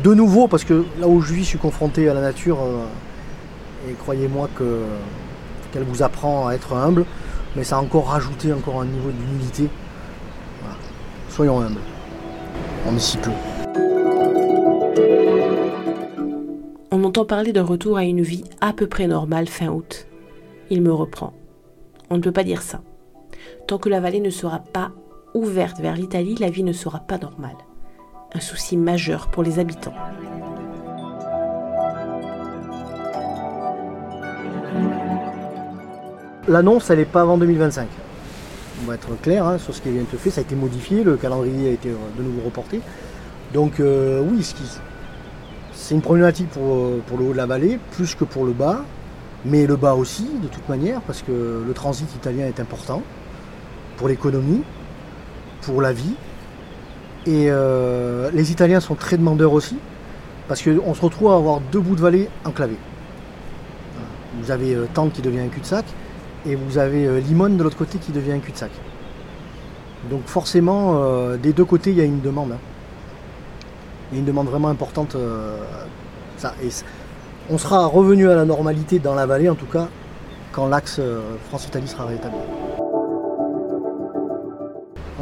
de 0.03 0.15
nouveau, 0.15 0.47
parce 0.47 0.63
que 0.63 0.85
là 0.99 1.07
où 1.07 1.21
je 1.21 1.35
vis, 1.35 1.43
je 1.43 1.49
suis 1.49 1.59
confronté 1.59 2.09
à 2.09 2.15
la 2.15 2.21
nature, 2.21 2.57
euh, 2.63 3.91
et 3.91 3.93
croyez-moi 3.93 4.49
que 4.55 4.81
qu'elle 5.71 5.83
vous 5.83 6.01
apprend 6.01 6.47
à 6.47 6.55
être 6.55 6.73
humble, 6.73 7.05
mais 7.55 7.63
ça 7.63 7.77
a 7.77 7.79
encore 7.79 8.07
rajouté 8.09 8.51
encore 8.53 8.81
un 8.81 8.85
niveau 8.85 9.11
d'humilité. 9.11 9.69
Soyons 11.29 11.61
humbles. 11.61 11.81
On 12.87 12.95
est 12.95 12.99
si 12.99 13.17
peu. 13.17 13.29
On 17.03 17.07
entend 17.07 17.25
parler 17.25 17.51
d'un 17.51 17.65
retour 17.65 17.97
à 17.97 18.05
une 18.05 18.21
vie 18.21 18.45
à 18.61 18.71
peu 18.71 18.87
près 18.87 19.07
normale 19.07 19.49
fin 19.49 19.67
août. 19.67 20.07
Il 20.69 20.81
me 20.81 20.93
reprend. 20.93 21.33
On 22.09 22.15
ne 22.15 22.21
peut 22.21 22.31
pas 22.31 22.45
dire 22.45 22.61
ça. 22.61 22.79
Tant 23.67 23.77
que 23.77 23.89
la 23.89 23.99
vallée 23.99 24.21
ne 24.21 24.29
sera 24.29 24.59
pas 24.59 24.93
ouverte 25.33 25.81
vers 25.81 25.97
l'Italie, 25.97 26.35
la 26.39 26.49
vie 26.49 26.63
ne 26.63 26.71
sera 26.71 27.01
pas 27.01 27.17
normale. 27.17 27.57
Un 28.33 28.39
souci 28.39 28.77
majeur 28.77 29.29
pour 29.31 29.43
les 29.43 29.59
habitants. 29.59 29.93
L'annonce, 36.47 36.89
elle 36.89 36.99
n'est 36.99 37.05
pas 37.05 37.23
avant 37.23 37.37
2025. 37.37 37.89
On 38.81 38.87
va 38.87 38.95
être 38.95 39.21
clair 39.21 39.45
hein, 39.45 39.57
sur 39.57 39.75
ce 39.75 39.81
qui 39.81 39.91
vient 39.91 40.03
de 40.03 40.07
se 40.07 40.15
faire. 40.15 40.31
Ça 40.31 40.39
a 40.39 40.43
été 40.45 40.55
modifié, 40.55 41.03
le 41.03 41.17
calendrier 41.17 41.67
a 41.67 41.73
été 41.73 41.89
euh, 41.89 41.95
de 42.17 42.23
nouveau 42.23 42.43
reporté. 42.45 42.79
Donc 43.53 43.81
euh, 43.81 44.23
oui, 44.25 44.41
ce 44.41 44.55
c'est 45.73 45.95
une 45.95 46.01
problématique 46.01 46.49
pour, 46.49 46.99
pour, 47.07 47.17
le 47.17 47.25
haut 47.25 47.31
de 47.31 47.37
la 47.37 47.45
vallée, 47.45 47.79
plus 47.91 48.15
que 48.15 48.23
pour 48.23 48.45
le 48.45 48.53
bas, 48.53 48.83
mais 49.45 49.65
le 49.65 49.75
bas 49.75 49.95
aussi, 49.95 50.27
de 50.41 50.47
toute 50.47 50.67
manière, 50.69 51.01
parce 51.01 51.21
que 51.21 51.63
le 51.65 51.73
transit 51.73 52.13
italien 52.15 52.45
est 52.47 52.59
important 52.59 53.01
pour 53.97 54.07
l'économie, 54.07 54.63
pour 55.61 55.81
la 55.81 55.93
vie. 55.93 56.15
Et 57.25 57.47
euh, 57.49 58.29
les 58.33 58.51
Italiens 58.51 58.79
sont 58.79 58.95
très 58.95 59.17
demandeurs 59.17 59.53
aussi, 59.53 59.77
parce 60.47 60.61
qu'on 60.61 60.93
se 60.93 61.01
retrouve 61.01 61.31
à 61.31 61.35
avoir 61.35 61.59
deux 61.59 61.79
bouts 61.79 61.95
de 61.95 62.01
vallée 62.01 62.29
enclavés. 62.45 62.77
Vous 64.41 64.51
avez 64.51 64.75
euh, 64.75 64.85
Tante 64.93 65.13
qui 65.13 65.21
devient 65.21 65.41
un 65.41 65.47
cul-de-sac, 65.47 65.85
et 66.45 66.55
vous 66.55 66.77
avez 66.77 67.05
euh, 67.05 67.19
Limone 67.19 67.57
de 67.57 67.63
l'autre 67.63 67.77
côté 67.77 67.97
qui 67.97 68.11
devient 68.11 68.33
un 68.33 68.39
cul-de-sac. 68.39 68.71
Donc 70.09 70.23
forcément, 70.25 70.99
des 71.37 71.53
deux 71.53 71.63
côtés, 71.63 71.91
il 71.91 71.97
y 71.97 72.01
a 72.01 72.03
une 72.03 72.19
demande. 72.19 72.51
Hein 72.51 72.72
une 74.17 74.25
demande 74.25 74.47
vraiment 74.47 74.69
importante. 74.69 75.15
Euh, 75.15 75.57
ça, 76.37 76.53
on 77.49 77.57
sera 77.57 77.85
revenu 77.85 78.29
à 78.29 78.35
la 78.35 78.45
normalité 78.45 78.99
dans 78.99 79.15
la 79.15 79.25
vallée, 79.25 79.49
en 79.49 79.55
tout 79.55 79.65
cas, 79.65 79.87
quand 80.51 80.67
l'axe 80.67 80.97
euh, 80.99 81.21
France-Italie 81.49 81.87
sera 81.87 82.05
rétabli. 82.05 82.37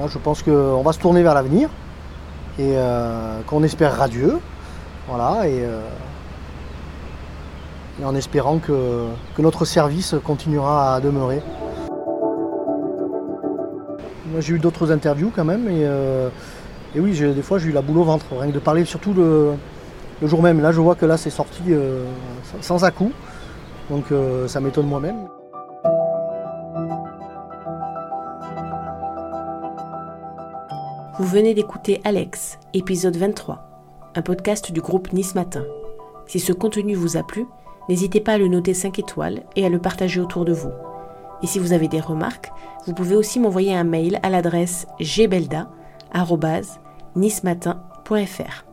je 0.07 0.17
pense 0.17 0.41
qu'on 0.41 0.81
va 0.81 0.93
se 0.93 0.99
tourner 0.99 1.21
vers 1.21 1.35
l'avenir 1.35 1.69
et 2.57 2.73
euh, 2.75 3.39
qu'on 3.45 3.63
espère 3.63 3.95
radieux. 3.95 4.39
Voilà, 5.07 5.47
et, 5.47 5.65
en 8.03 8.15
espérant 8.15 8.57
que, 8.57 9.07
notre 9.37 9.65
service 9.65 10.15
continuera 10.23 10.95
à 10.95 11.01
demeurer. 11.01 11.41
J'ai 14.39 14.53
eu 14.53 14.59
d'autres 14.59 14.91
interviews 14.91 15.31
quand 15.35 15.43
même 15.43 15.67
et 16.95 16.99
oui, 16.99 17.17
des 17.17 17.41
fois 17.41 17.57
j'ai 17.57 17.69
eu 17.69 17.71
la 17.71 17.81
boule 17.81 17.99
au 17.99 18.03
ventre, 18.03 18.25
rien 18.31 18.49
que 18.49 18.55
de 18.55 18.59
parler, 18.59 18.83
surtout 18.85 19.13
le, 19.13 19.53
jour 20.23 20.41
même. 20.41 20.61
Là, 20.61 20.71
je 20.71 20.81
vois 20.81 20.95
que 20.95 21.05
là, 21.05 21.17
c'est 21.17 21.29
sorti 21.29 21.61
euh, 21.69 22.05
sans 22.61 22.83
à-coup. 22.83 23.11
Donc 23.89 24.11
euh, 24.11 24.47
ça 24.47 24.59
m'étonne 24.59 24.87
moi-même. 24.87 25.27
Vous 31.17 31.27
venez 31.27 31.53
d'écouter 31.53 32.01
Alex, 32.03 32.57
épisode 32.73 33.15
23, 33.15 33.59
un 34.15 34.21
podcast 34.21 34.71
du 34.71 34.81
groupe 34.81 35.13
Nice 35.13 35.35
Matin. 35.35 35.63
Si 36.25 36.39
ce 36.39 36.51
contenu 36.51 36.95
vous 36.95 37.15
a 37.15 37.23
plu, 37.23 37.45
n'hésitez 37.89 38.21
pas 38.21 38.33
à 38.33 38.37
le 38.37 38.47
noter 38.47 38.73
5 38.73 38.99
étoiles 38.99 39.43
et 39.55 39.65
à 39.65 39.69
le 39.69 39.79
partager 39.79 40.19
autour 40.19 40.45
de 40.45 40.53
vous. 40.53 40.71
Et 41.43 41.47
si 41.47 41.59
vous 41.59 41.73
avez 41.73 41.87
des 41.87 41.99
remarques, 41.99 42.51
vous 42.85 42.93
pouvez 42.93 43.15
aussi 43.15 43.39
m'envoyer 43.39 43.75
un 43.75 43.83
mail 43.83 44.19
à 44.23 44.29
l'adresse 44.29 44.87
gbelda 44.99 45.67
nismatin.fr. 47.15 48.70